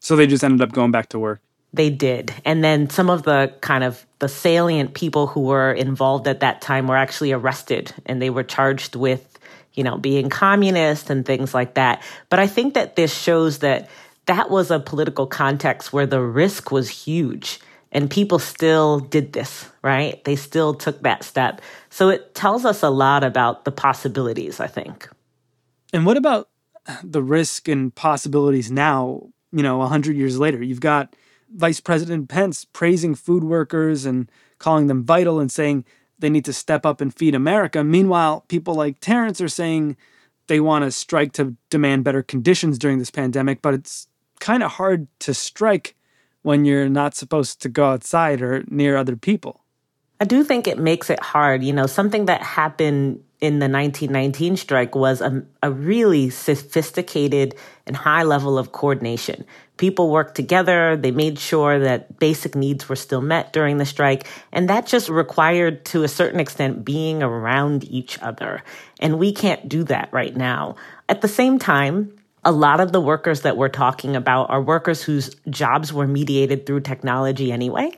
So 0.00 0.16
they 0.16 0.26
just 0.26 0.44
ended 0.44 0.62
up 0.62 0.72
going 0.72 0.90
back 0.90 1.08
to 1.10 1.18
work. 1.18 1.40
They 1.72 1.90
did. 1.90 2.32
And 2.44 2.64
then 2.64 2.88
some 2.88 3.10
of 3.10 3.24
the 3.24 3.52
kind 3.60 3.84
of 3.84 4.04
the 4.20 4.28
salient 4.28 4.94
people 4.94 5.26
who 5.26 5.40
were 5.42 5.72
involved 5.72 6.26
at 6.26 6.40
that 6.40 6.60
time 6.60 6.88
were 6.88 6.96
actually 6.96 7.32
arrested 7.32 7.92
and 8.06 8.22
they 8.22 8.30
were 8.30 8.42
charged 8.42 8.96
with, 8.96 9.38
you 9.74 9.84
know, 9.84 9.98
being 9.98 10.30
communist 10.30 11.10
and 11.10 11.26
things 11.26 11.52
like 11.52 11.74
that. 11.74 12.02
But 12.30 12.38
I 12.38 12.46
think 12.46 12.74
that 12.74 12.96
this 12.96 13.14
shows 13.14 13.58
that 13.58 13.90
that 14.26 14.50
was 14.50 14.70
a 14.70 14.80
political 14.80 15.26
context 15.26 15.92
where 15.92 16.06
the 16.06 16.20
risk 16.20 16.70
was 16.70 16.88
huge 16.88 17.60
and 17.92 18.10
people 18.10 18.38
still 18.38 19.00
did 19.00 19.32
this, 19.32 19.66
right? 19.82 20.22
They 20.24 20.36
still 20.36 20.74
took 20.74 21.02
that 21.02 21.24
step. 21.24 21.60
So 21.90 22.08
it 22.08 22.34
tells 22.34 22.64
us 22.64 22.82
a 22.82 22.90
lot 22.90 23.24
about 23.24 23.64
the 23.64 23.72
possibilities, 23.72 24.60
I 24.60 24.66
think. 24.66 25.08
And 25.92 26.04
what 26.04 26.16
about 26.16 26.48
the 27.02 27.22
risk 27.22 27.68
and 27.68 27.94
possibilities 27.94 28.70
now, 28.70 29.28
you 29.52 29.62
know, 29.62 29.78
100 29.78 30.16
years 30.16 30.38
later? 30.38 30.62
You've 30.62 30.80
got 30.80 31.16
Vice 31.54 31.80
President 31.80 32.28
Pence 32.28 32.64
praising 32.66 33.14
food 33.14 33.44
workers 33.44 34.04
and 34.04 34.30
calling 34.58 34.86
them 34.86 35.04
vital 35.04 35.40
and 35.40 35.50
saying 35.50 35.84
they 36.18 36.28
need 36.28 36.44
to 36.44 36.52
step 36.52 36.84
up 36.84 37.00
and 37.00 37.14
feed 37.14 37.34
America. 37.34 37.82
Meanwhile, 37.82 38.44
people 38.48 38.74
like 38.74 39.00
Terrence 39.00 39.40
are 39.40 39.48
saying 39.48 39.96
they 40.48 40.60
want 40.60 40.84
to 40.84 40.90
strike 40.90 41.32
to 41.32 41.54
demand 41.70 42.04
better 42.04 42.22
conditions 42.22 42.78
during 42.78 42.98
this 42.98 43.10
pandemic, 43.10 43.62
but 43.62 43.74
it's 43.74 44.08
kind 44.40 44.62
of 44.62 44.72
hard 44.72 45.06
to 45.20 45.32
strike 45.32 45.94
when 46.42 46.64
you're 46.64 46.88
not 46.88 47.14
supposed 47.14 47.60
to 47.62 47.68
go 47.68 47.86
outside 47.86 48.42
or 48.42 48.64
near 48.68 48.96
other 48.96 49.16
people. 49.16 49.64
I 50.20 50.24
do 50.24 50.42
think 50.42 50.66
it 50.66 50.78
makes 50.78 51.10
it 51.10 51.20
hard. 51.22 51.62
You 51.62 51.72
know, 51.72 51.86
something 51.86 52.26
that 52.26 52.42
happened 52.42 53.22
in 53.40 53.60
the 53.60 53.68
1919 53.68 54.56
strike 54.56 54.96
was 54.96 55.20
a, 55.20 55.44
a 55.62 55.70
really 55.70 56.28
sophisticated 56.28 57.54
and 57.86 57.94
high 57.94 58.24
level 58.24 58.58
of 58.58 58.72
coordination. 58.72 59.44
People 59.76 60.10
worked 60.10 60.34
together, 60.34 60.96
they 60.96 61.12
made 61.12 61.38
sure 61.38 61.78
that 61.78 62.18
basic 62.18 62.56
needs 62.56 62.88
were 62.88 62.96
still 62.96 63.20
met 63.20 63.52
during 63.52 63.78
the 63.78 63.86
strike, 63.86 64.26
and 64.50 64.68
that 64.68 64.86
just 64.86 65.08
required, 65.08 65.84
to 65.84 66.02
a 66.02 66.08
certain 66.08 66.40
extent, 66.40 66.84
being 66.84 67.22
around 67.22 67.84
each 67.84 68.20
other. 68.20 68.64
And 68.98 69.20
we 69.20 69.32
can't 69.32 69.68
do 69.68 69.84
that 69.84 70.08
right 70.12 70.34
now. 70.34 70.74
At 71.08 71.20
the 71.20 71.28
same 71.28 71.60
time, 71.60 72.17
a 72.48 72.52
lot 72.52 72.80
of 72.80 72.92
the 72.92 73.00
workers 73.00 73.42
that 73.42 73.58
we're 73.58 73.68
talking 73.68 74.16
about 74.16 74.48
are 74.48 74.62
workers 74.62 75.02
whose 75.02 75.36
jobs 75.50 75.92
were 75.92 76.06
mediated 76.06 76.64
through 76.64 76.80
technology 76.80 77.52
anyway. 77.52 77.92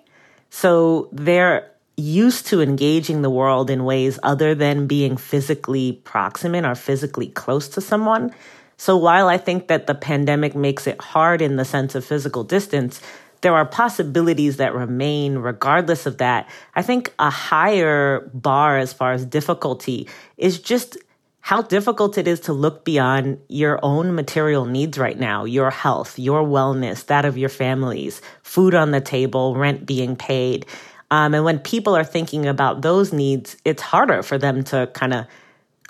So 0.50 1.08
they're 1.12 1.70
used 1.96 2.48
to 2.48 2.60
engaging 2.60 3.22
the 3.22 3.30
world 3.30 3.70
in 3.70 3.84
ways 3.84 4.18
other 4.24 4.56
than 4.56 4.88
being 4.88 5.16
physically 5.16 5.92
proximate 6.02 6.64
or 6.64 6.74
physically 6.74 7.28
close 7.28 7.68
to 7.68 7.80
someone. 7.80 8.34
So 8.76 8.96
while 8.96 9.28
I 9.28 9.38
think 9.38 9.68
that 9.68 9.86
the 9.86 9.94
pandemic 9.94 10.56
makes 10.56 10.88
it 10.88 11.00
hard 11.00 11.40
in 11.40 11.54
the 11.54 11.64
sense 11.64 11.94
of 11.94 12.04
physical 12.04 12.42
distance, 12.42 13.00
there 13.42 13.54
are 13.54 13.64
possibilities 13.64 14.56
that 14.56 14.74
remain 14.74 15.38
regardless 15.38 16.06
of 16.06 16.18
that. 16.18 16.48
I 16.74 16.82
think 16.82 17.14
a 17.20 17.30
higher 17.30 18.28
bar 18.34 18.78
as 18.78 18.92
far 18.92 19.12
as 19.12 19.24
difficulty 19.24 20.08
is 20.36 20.58
just 20.58 20.96
how 21.40 21.62
difficult 21.62 22.18
it 22.18 22.28
is 22.28 22.40
to 22.40 22.52
look 22.52 22.84
beyond 22.84 23.38
your 23.48 23.78
own 23.82 24.14
material 24.14 24.66
needs 24.66 24.98
right 24.98 25.18
now 25.18 25.44
your 25.44 25.70
health, 25.70 26.18
your 26.18 26.42
wellness, 26.42 27.06
that 27.06 27.24
of 27.24 27.38
your 27.38 27.48
families, 27.48 28.20
food 28.42 28.74
on 28.74 28.90
the 28.90 29.00
table, 29.00 29.56
rent 29.56 29.86
being 29.86 30.16
paid. 30.16 30.66
Um, 31.10 31.34
and 31.34 31.44
when 31.44 31.58
people 31.58 31.96
are 31.96 32.04
thinking 32.04 32.46
about 32.46 32.82
those 32.82 33.12
needs, 33.12 33.56
it's 33.64 33.82
harder 33.82 34.22
for 34.22 34.38
them 34.38 34.62
to 34.64 34.88
kind 34.94 35.12
of 35.12 35.26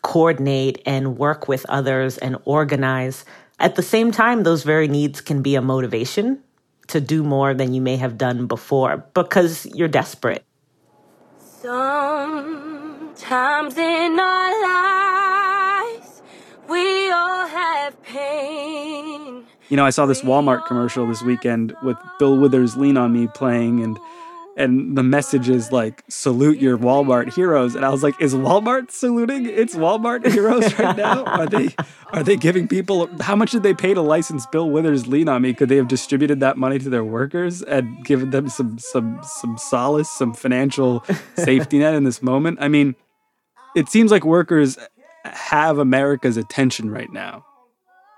coordinate 0.03 0.81
and 0.87 1.19
work 1.19 1.47
with 1.47 1.67
others 1.69 2.17
and 2.19 2.37
organize. 2.45 3.25
At 3.59 3.75
the 3.75 3.83
same 3.83 4.13
time, 4.13 4.45
those 4.45 4.63
very 4.63 4.89
needs 4.89 5.21
can 5.21 5.43
be 5.43 5.57
a 5.57 5.61
motivation 5.61 6.43
to 6.89 7.01
do 7.01 7.23
more 7.23 7.55
than 7.55 7.75
you 7.75 7.83
may 7.83 7.97
have 7.97 8.17
done 8.17 8.47
before 8.47 9.05
because 9.15 9.67
you're 9.67 9.89
desperate. 9.89 10.45
Sometimes 11.39 13.77
in 13.77 14.19
our 14.19 14.50
You 19.71 19.77
know, 19.77 19.87
I 19.87 19.91
saw 19.91 20.05
this 20.05 20.23
Walmart 20.23 20.67
commercial 20.67 21.07
this 21.07 21.23
weekend 21.23 21.75
with 21.83 21.97
Bill 22.19 22.37
Withers' 22.37 22.77
Lean 22.77 22.97
on 22.97 23.13
Me 23.13 23.29
playing, 23.29 23.83
and 23.85 23.99
and 24.57 24.97
the 24.97 25.03
message 25.05 25.49
is 25.49 25.71
like 25.71 26.03
salute 26.09 26.59
your 26.59 26.77
Walmart 26.77 27.33
heroes. 27.33 27.77
And 27.77 27.85
I 27.85 27.89
was 27.89 28.03
like 28.03 28.21
is 28.21 28.35
Walmart 28.35 28.91
saluting 28.91 29.47
its 29.47 29.77
Walmart 29.77 30.27
heroes 30.31 30.77
right 30.79 30.97
now? 30.97 31.25
Are 31.25 31.47
they 31.47 31.69
are 32.13 32.23
they 32.25 32.37
giving 32.37 32.67
people 32.67 33.09
how 33.21 33.37
much 33.37 33.53
did 33.53 33.63
they 33.63 33.73
pay 33.73 33.95
to 33.95 34.03
license 34.03 34.45
Bill 34.47 34.69
Withers 34.69 35.07
lean 35.07 35.29
on 35.29 35.43
me? 35.43 35.55
Could 35.55 35.69
they 35.69 35.77
have 35.77 35.89
distributed 35.89 36.41
that 36.41 36.59
money 36.59 36.81
to 36.81 36.91
their 36.91 37.05
workers 37.05 37.63
and 37.63 38.05
given 38.05 38.31
them 38.31 38.49
some 38.49 38.79
some 38.79 39.21
some 39.23 39.57
solace 39.57 40.11
some 40.11 40.35
financial 40.35 41.05
safety 41.37 41.79
net 41.79 41.95
in 41.95 42.05
this 42.05 42.23
moment? 42.23 42.59
I 42.61 42.69
mean 42.69 42.97
it 43.77 43.89
seems 43.89 44.11
like 44.11 44.25
workers 44.25 44.79
have 45.25 45.79
America's 45.79 46.37
attention 46.37 46.91
right 46.91 47.13
now 47.13 47.45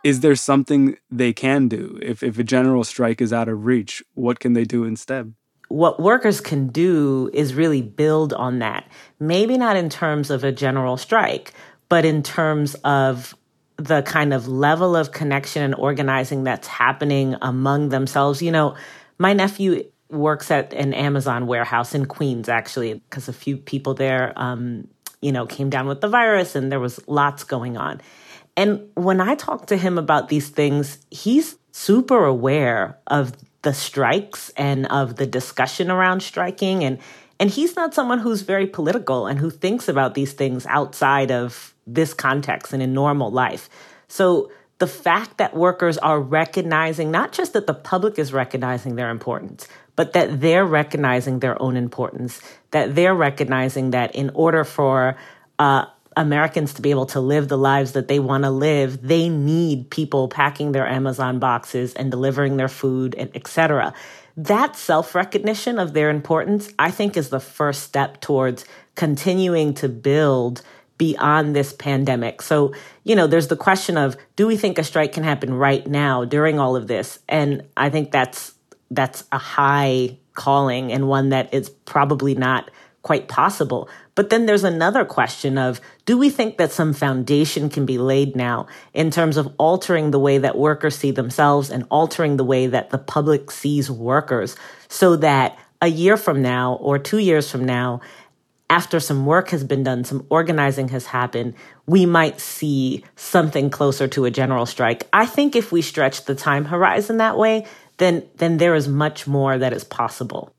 is 0.04 0.20
there 0.20 0.34
something 0.34 0.96
they 1.10 1.32
can 1.32 1.68
do 1.68 1.98
if 2.02 2.22
if 2.22 2.38
a 2.38 2.44
general 2.44 2.84
strike 2.84 3.20
is 3.20 3.32
out 3.32 3.48
of 3.48 3.64
reach 3.64 4.02
what 4.14 4.40
can 4.40 4.52
they 4.52 4.64
do 4.64 4.84
instead 4.84 5.34
what 5.72 5.98
workers 5.98 6.40
can 6.42 6.68
do 6.68 7.30
is 7.32 7.54
really 7.54 7.80
build 7.80 8.34
on 8.34 8.58
that. 8.58 8.86
Maybe 9.18 9.56
not 9.56 9.74
in 9.74 9.88
terms 9.88 10.30
of 10.30 10.44
a 10.44 10.52
general 10.52 10.98
strike, 10.98 11.54
but 11.88 12.04
in 12.04 12.22
terms 12.22 12.74
of 12.84 13.34
the 13.76 14.02
kind 14.02 14.34
of 14.34 14.48
level 14.48 14.94
of 14.94 15.12
connection 15.12 15.62
and 15.62 15.74
organizing 15.74 16.44
that's 16.44 16.68
happening 16.68 17.36
among 17.40 17.88
themselves. 17.88 18.42
You 18.42 18.52
know, 18.52 18.76
my 19.18 19.32
nephew 19.32 19.84
works 20.10 20.50
at 20.50 20.74
an 20.74 20.92
Amazon 20.92 21.46
warehouse 21.46 21.94
in 21.94 22.04
Queens, 22.04 22.50
actually, 22.50 22.94
because 22.94 23.28
a 23.28 23.32
few 23.32 23.56
people 23.56 23.94
there, 23.94 24.34
um, 24.36 24.86
you 25.22 25.32
know, 25.32 25.46
came 25.46 25.70
down 25.70 25.86
with 25.86 26.02
the 26.02 26.08
virus 26.08 26.54
and 26.54 26.70
there 26.70 26.80
was 26.80 27.00
lots 27.08 27.44
going 27.44 27.78
on. 27.78 28.02
And 28.56 28.88
when 28.94 29.20
I 29.20 29.34
talk 29.34 29.66
to 29.66 29.76
him 29.76 29.98
about 29.98 30.28
these 30.28 30.48
things, 30.48 30.98
he's 31.10 31.56
super 31.72 32.24
aware 32.24 32.98
of 33.06 33.32
the 33.62 33.72
strikes 33.72 34.50
and 34.56 34.86
of 34.86 35.16
the 35.16 35.26
discussion 35.26 35.90
around 35.90 36.22
striking 36.22 36.84
and 36.84 36.98
and 37.40 37.50
he's 37.50 37.74
not 37.74 37.92
someone 37.92 38.20
who's 38.20 38.42
very 38.42 38.68
political 38.68 39.26
and 39.26 39.36
who 39.36 39.50
thinks 39.50 39.88
about 39.88 40.14
these 40.14 40.32
things 40.32 40.64
outside 40.66 41.32
of 41.32 41.74
this 41.88 42.14
context 42.14 42.72
and 42.72 42.80
in 42.80 42.92
normal 42.92 43.32
life. 43.32 43.68
So 44.06 44.52
the 44.78 44.86
fact 44.86 45.38
that 45.38 45.56
workers 45.56 45.98
are 45.98 46.20
recognizing 46.20 47.10
not 47.10 47.32
just 47.32 47.52
that 47.54 47.66
the 47.66 47.74
public 47.74 48.16
is 48.16 48.32
recognizing 48.32 48.94
their 48.94 49.10
importance, 49.10 49.66
but 49.96 50.12
that 50.12 50.40
they're 50.40 50.64
recognizing 50.64 51.40
their 51.40 51.60
own 51.60 51.76
importance, 51.76 52.40
that 52.70 52.94
they're 52.94 53.14
recognizing 53.14 53.90
that 53.90 54.14
in 54.14 54.30
order 54.34 54.62
for 54.62 55.16
uh, 55.58 55.86
Americans 56.16 56.74
to 56.74 56.82
be 56.82 56.90
able 56.90 57.06
to 57.06 57.20
live 57.20 57.48
the 57.48 57.58
lives 57.58 57.92
that 57.92 58.08
they 58.08 58.18
want 58.18 58.44
to 58.44 58.50
live, 58.50 59.02
they 59.02 59.28
need 59.28 59.90
people 59.90 60.28
packing 60.28 60.72
their 60.72 60.86
Amazon 60.86 61.38
boxes 61.38 61.94
and 61.94 62.10
delivering 62.10 62.56
their 62.56 62.68
food 62.68 63.14
and 63.16 63.30
etc. 63.34 63.94
That 64.36 64.76
self-recognition 64.76 65.78
of 65.78 65.92
their 65.92 66.10
importance, 66.10 66.72
I 66.78 66.90
think 66.90 67.16
is 67.16 67.28
the 67.28 67.40
first 67.40 67.82
step 67.82 68.20
towards 68.20 68.64
continuing 68.94 69.74
to 69.74 69.88
build 69.88 70.62
beyond 70.98 71.56
this 71.56 71.72
pandemic. 71.72 72.42
So, 72.42 72.74
you 73.04 73.16
know, 73.16 73.26
there's 73.26 73.48
the 73.48 73.56
question 73.56 73.96
of 73.96 74.16
do 74.36 74.46
we 74.46 74.56
think 74.56 74.78
a 74.78 74.84
strike 74.84 75.12
can 75.12 75.24
happen 75.24 75.52
right 75.52 75.86
now 75.86 76.24
during 76.24 76.58
all 76.58 76.76
of 76.76 76.86
this? 76.86 77.18
And 77.28 77.64
I 77.76 77.90
think 77.90 78.12
that's 78.12 78.54
that's 78.90 79.24
a 79.32 79.38
high 79.38 80.18
calling 80.34 80.92
and 80.92 81.08
one 81.08 81.30
that 81.30 81.52
is 81.52 81.70
probably 81.70 82.34
not 82.34 82.70
quite 83.02 83.28
possible. 83.28 83.88
But 84.14 84.30
then 84.30 84.46
there's 84.46 84.64
another 84.64 85.04
question 85.04 85.56
of 85.56 85.80
do 86.04 86.18
we 86.18 86.28
think 86.28 86.58
that 86.58 86.72
some 86.72 86.92
foundation 86.92 87.70
can 87.70 87.86
be 87.86 87.98
laid 87.98 88.36
now 88.36 88.66
in 88.92 89.10
terms 89.10 89.36
of 89.36 89.52
altering 89.58 90.10
the 90.10 90.18
way 90.18 90.38
that 90.38 90.58
workers 90.58 90.96
see 90.96 91.10
themselves 91.10 91.70
and 91.70 91.84
altering 91.90 92.36
the 92.36 92.44
way 92.44 92.66
that 92.66 92.90
the 92.90 92.98
public 92.98 93.50
sees 93.50 93.90
workers 93.90 94.56
so 94.88 95.16
that 95.16 95.58
a 95.80 95.88
year 95.88 96.16
from 96.16 96.42
now 96.42 96.74
or 96.74 96.98
two 96.98 97.18
years 97.18 97.50
from 97.50 97.64
now, 97.64 98.00
after 98.70 99.00
some 99.00 99.26
work 99.26 99.50
has 99.50 99.64
been 99.64 99.82
done, 99.82 100.04
some 100.04 100.26
organizing 100.30 100.88
has 100.88 101.06
happened, 101.06 101.54
we 101.86 102.06
might 102.06 102.40
see 102.40 103.04
something 103.16 103.68
closer 103.68 104.08
to 104.08 104.24
a 104.24 104.30
general 104.30 104.64
strike. 104.64 105.08
I 105.12 105.26
think 105.26 105.56
if 105.56 105.72
we 105.72 105.82
stretch 105.82 106.24
the 106.24 106.34
time 106.34 106.64
horizon 106.66 107.18
that 107.18 107.36
way, 107.36 107.66
then 107.98 108.26
then 108.36 108.56
there 108.56 108.74
is 108.74 108.88
much 108.88 109.26
more 109.26 109.58
that 109.58 109.72
is 109.72 109.84
possible. 109.84 110.54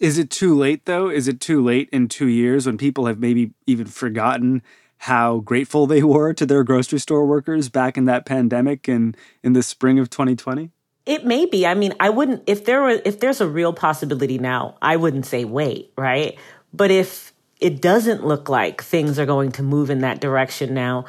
Is 0.00 0.16
it 0.16 0.30
too 0.30 0.56
late 0.56 0.86
though? 0.86 1.10
Is 1.10 1.28
it 1.28 1.40
too 1.40 1.62
late 1.62 1.90
in 1.92 2.08
two 2.08 2.26
years 2.26 2.66
when 2.66 2.78
people 2.78 3.06
have 3.06 3.18
maybe 3.18 3.52
even 3.66 3.86
forgotten 3.86 4.62
how 4.98 5.40
grateful 5.40 5.86
they 5.86 6.02
were 6.14 6.32
to 6.32 6.46
their 6.46 6.64
grocery 6.64 6.98
store 6.98 7.26
workers 7.26 7.68
back 7.68 7.98
in 7.98 8.06
that 8.06 8.24
pandemic 8.24 8.88
and 8.88 9.16
in 9.42 9.52
the 9.52 9.62
spring 9.62 9.98
of 9.98 10.08
2020? 10.08 10.70
It 11.06 11.26
may 11.26 11.44
be. 11.44 11.66
I 11.66 11.74
mean, 11.74 11.94
I 12.00 12.08
wouldn't 12.08 12.44
if 12.46 12.64
there 12.64 12.82
were 12.82 13.00
if 13.04 13.20
there's 13.20 13.40
a 13.40 13.48
real 13.48 13.72
possibility 13.72 14.38
now, 14.38 14.76
I 14.80 14.96
wouldn't 14.96 15.26
say 15.26 15.44
wait, 15.44 15.92
right? 15.96 16.38
But 16.72 16.90
if 16.90 17.32
it 17.60 17.82
doesn't 17.82 18.24
look 18.24 18.48
like 18.48 18.82
things 18.82 19.18
are 19.18 19.26
going 19.26 19.52
to 19.52 19.62
move 19.62 19.90
in 19.90 20.00
that 20.00 20.20
direction 20.20 20.72
now, 20.72 21.04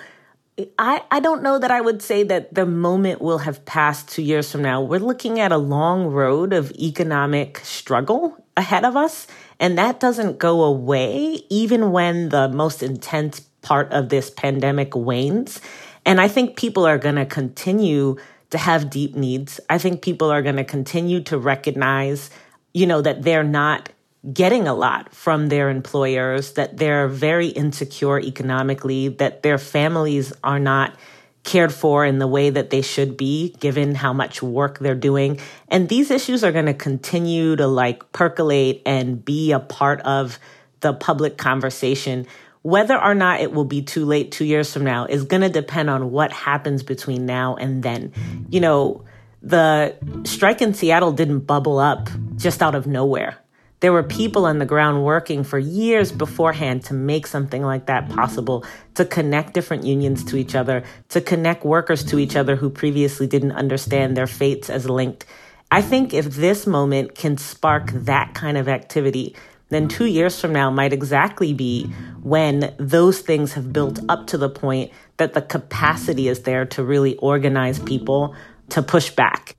I, 0.78 1.04
I 1.12 1.20
don't 1.20 1.44
know 1.44 1.60
that 1.60 1.72
I 1.72 1.82
would 1.82 2.02
say 2.02 2.24
that 2.24 2.54
the 2.54 2.66
moment 2.66 3.22
will 3.22 3.40
have 3.40 3.66
passed 3.66 4.10
two 4.10 4.22
years 4.22 4.52
from 4.52 4.62
now. 4.62 4.82
We're 4.82 5.00
looking 5.00 5.40
at 5.40 5.52
a 5.52 5.58
long 5.58 6.08
road 6.08 6.54
of 6.54 6.72
economic 6.72 7.60
struggle 7.60 8.36
ahead 8.58 8.86
of 8.86 8.96
us, 8.96 9.28
and 9.60 9.78
that 9.78 10.00
doesn't 10.00 10.40
go 10.40 10.64
away 10.64 11.42
even 11.50 11.92
when 11.92 12.30
the 12.30 12.50
most 12.50 12.84
intense 12.84 13.42
part 13.62 13.92
of 13.92 14.10
this 14.10 14.30
pandemic 14.30 14.96
wanes. 14.96 15.62
And 16.06 16.20
I 16.20 16.28
think 16.28 16.58
people 16.58 16.86
are 16.86 16.98
going 16.98 17.16
to 17.16 17.26
continue 17.26 18.18
to 18.50 18.58
have 18.58 18.90
deep 18.90 19.16
needs. 19.16 19.60
I 19.70 19.78
think 19.78 20.02
people 20.02 20.32
are 20.32 20.42
going 20.42 20.58
to 20.58 20.64
continue 20.64 21.22
to 21.22 21.38
recognize, 21.38 22.30
you 22.74 22.86
know, 22.86 23.02
that 23.02 23.24
they're 23.24 23.44
not 23.44 23.90
getting 24.34 24.68
a 24.68 24.74
lot 24.74 25.14
from 25.14 25.50
their 25.50 25.70
employers, 25.70 26.54
that 26.54 26.78
they're 26.78 27.08
very 27.08 27.48
insecure 27.48 28.20
economically, 28.20 29.08
that 29.08 29.42
their 29.42 29.58
families 29.58 30.32
are 30.44 30.60
not 30.60 30.96
cared 31.44 31.74
for 31.74 32.06
in 32.06 32.20
the 32.20 32.28
way 32.28 32.52
that 32.52 32.70
they 32.70 32.82
should 32.82 33.18
be 33.18 33.56
given 33.60 33.96
how 33.96 34.14
much 34.14 34.44
work 34.44 34.78
they're 34.80 34.94
doing. 34.94 35.40
And 35.68 35.90
these 35.90 36.12
issues 36.12 36.44
are 36.44 36.52
going 36.52 36.68
to 36.68 36.74
continue 36.74 37.56
to 37.56 37.66
like 37.66 38.12
percolate 38.12 38.84
and 38.86 39.24
be 39.24 39.52
a 39.52 39.60
part 39.60 40.02
of 40.02 40.38
the 40.82 40.94
public 40.94 41.38
conversation. 41.38 42.28
Whether 42.62 43.02
or 43.02 43.16
not 43.16 43.42
it 43.42 43.52
will 43.52 43.66
be 43.66 43.82
too 43.82 44.06
late 44.06 44.32
two 44.32 44.46
years 44.46 44.72
from 44.72 44.84
now 44.84 45.06
is 45.06 45.24
going 45.24 45.42
to 45.42 45.50
depend 45.50 45.90
on 45.90 46.12
what 46.12 46.32
happens 46.32 46.84
between 46.84 47.26
now 47.26 47.56
and 47.56 47.82
then. 47.82 48.14
You 48.50 48.60
know, 48.60 49.06
the 49.42 49.96
strike 50.26 50.62
in 50.62 50.76
Seattle 50.76 51.12
didn't 51.12 51.40
bubble 51.40 51.80
up 51.80 52.10
just 52.36 52.62
out 52.62 52.76
of 52.76 52.86
nowhere. 52.86 53.41
There 53.82 53.92
were 53.92 54.04
people 54.04 54.46
on 54.46 54.60
the 54.60 54.66
ground 54.66 55.04
working 55.04 55.44
for 55.44 55.58
years 55.58 56.12
beforehand 56.12 56.86
to 56.86 56.94
make 56.94 57.26
something 57.26 57.64
like 57.64 57.88
that 57.88 58.10
possible, 58.10 58.64
to 58.94 59.06
connect 59.06 59.56
different 59.56 59.86
unions 59.86 60.24
to 60.26 60.38
each 60.38 60.54
other, 60.54 60.84
to 61.10 61.20
connect 61.20 61.66
workers 61.66 62.04
to 62.06 62.20
each 62.20 62.36
other 62.36 62.56
who 62.56 62.70
previously 62.70 63.26
didn't 63.26 63.54
understand 63.54 64.16
their 64.16 64.28
fates 64.28 64.70
as 64.70 64.88
linked. 64.88 65.26
I 65.72 65.82
think 65.82 66.14
if 66.14 66.26
this 66.26 66.68
moment 66.68 67.16
can 67.16 67.38
spark 67.38 67.90
that 67.92 68.36
kind 68.36 68.56
of 68.56 68.68
activity, 68.68 69.36
then 69.70 69.88
two 69.88 70.06
years 70.06 70.40
from 70.40 70.54
now 70.54 70.70
might 70.70 70.94
exactly 70.94 71.52
be 71.52 71.86
when 72.22 72.76
those 72.78 73.22
things 73.22 73.54
have 73.54 73.74
built 73.74 74.00
up 74.10 74.28
to 74.28 74.38
the 74.38 74.50
point 74.50 74.92
that 75.18 75.34
the 75.34 75.42
capacity 75.42 76.28
is 76.28 76.42
there 76.44 76.66
to 76.66 76.84
really 76.84 77.16
organize 77.16 77.80
people 77.80 78.36
to 78.70 78.84
push 78.84 79.10
back. 79.10 79.56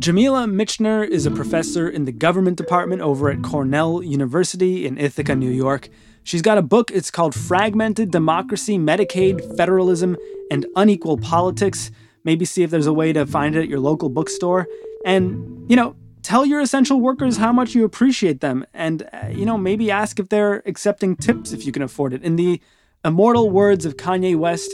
Jamila 0.00 0.46
Michener 0.46 1.06
is 1.06 1.26
a 1.26 1.30
professor 1.30 1.86
in 1.86 2.06
the 2.06 2.12
government 2.12 2.56
department 2.56 3.02
over 3.02 3.28
at 3.28 3.42
Cornell 3.42 4.02
University 4.02 4.86
in 4.86 4.96
Ithaca, 4.96 5.36
New 5.36 5.50
York. 5.50 5.90
She's 6.22 6.40
got 6.40 6.56
a 6.56 6.62
book. 6.62 6.90
It's 6.90 7.10
called 7.10 7.34
Fragmented 7.34 8.10
Democracy, 8.10 8.78
Medicaid, 8.78 9.56
Federalism, 9.58 10.16
and 10.50 10.64
Unequal 10.74 11.18
Politics. 11.18 11.90
Maybe 12.24 12.46
see 12.46 12.62
if 12.62 12.70
there's 12.70 12.86
a 12.86 12.94
way 12.94 13.12
to 13.12 13.26
find 13.26 13.54
it 13.54 13.60
at 13.60 13.68
your 13.68 13.78
local 13.78 14.08
bookstore. 14.08 14.66
And, 15.04 15.70
you 15.70 15.76
know, 15.76 15.96
tell 16.22 16.46
your 16.46 16.60
essential 16.60 16.98
workers 16.98 17.36
how 17.36 17.52
much 17.52 17.74
you 17.74 17.84
appreciate 17.84 18.40
them. 18.40 18.64
And, 18.72 19.08
uh, 19.12 19.28
you 19.30 19.44
know, 19.44 19.58
maybe 19.58 19.90
ask 19.90 20.18
if 20.18 20.30
they're 20.30 20.62
accepting 20.64 21.14
tips 21.14 21.52
if 21.52 21.66
you 21.66 21.72
can 21.72 21.82
afford 21.82 22.14
it. 22.14 22.22
In 22.22 22.36
the 22.36 22.60
immortal 23.04 23.50
words 23.50 23.84
of 23.84 23.96
Kanye 23.96 24.34
West, 24.34 24.70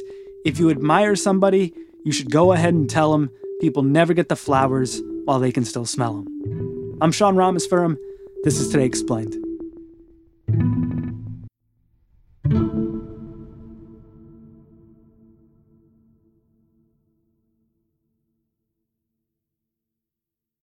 if 0.47 0.61
you 0.61 0.71
admire 0.71 1.17
somebody, 1.17 1.75
you 2.05 2.13
should 2.13 2.31
go 2.31 2.53
ahead 2.53 2.73
and 2.73 2.89
tell 2.89 3.11
them 3.11 3.29
people 3.61 3.83
never 3.83 4.15
get 4.15 4.29
the 4.29 4.37
flowers 4.37 5.03
while 5.25 5.41
they 5.41 5.51
can 5.51 5.65
still 5.65 5.85
smell 5.85 6.23
them. 6.23 6.99
I'm 7.01 7.11
Sean 7.11 7.35
Rameswaram. 7.35 7.97
This 8.45 8.61
is 8.61 8.69
Today 8.69 8.85
Explained. 8.85 9.35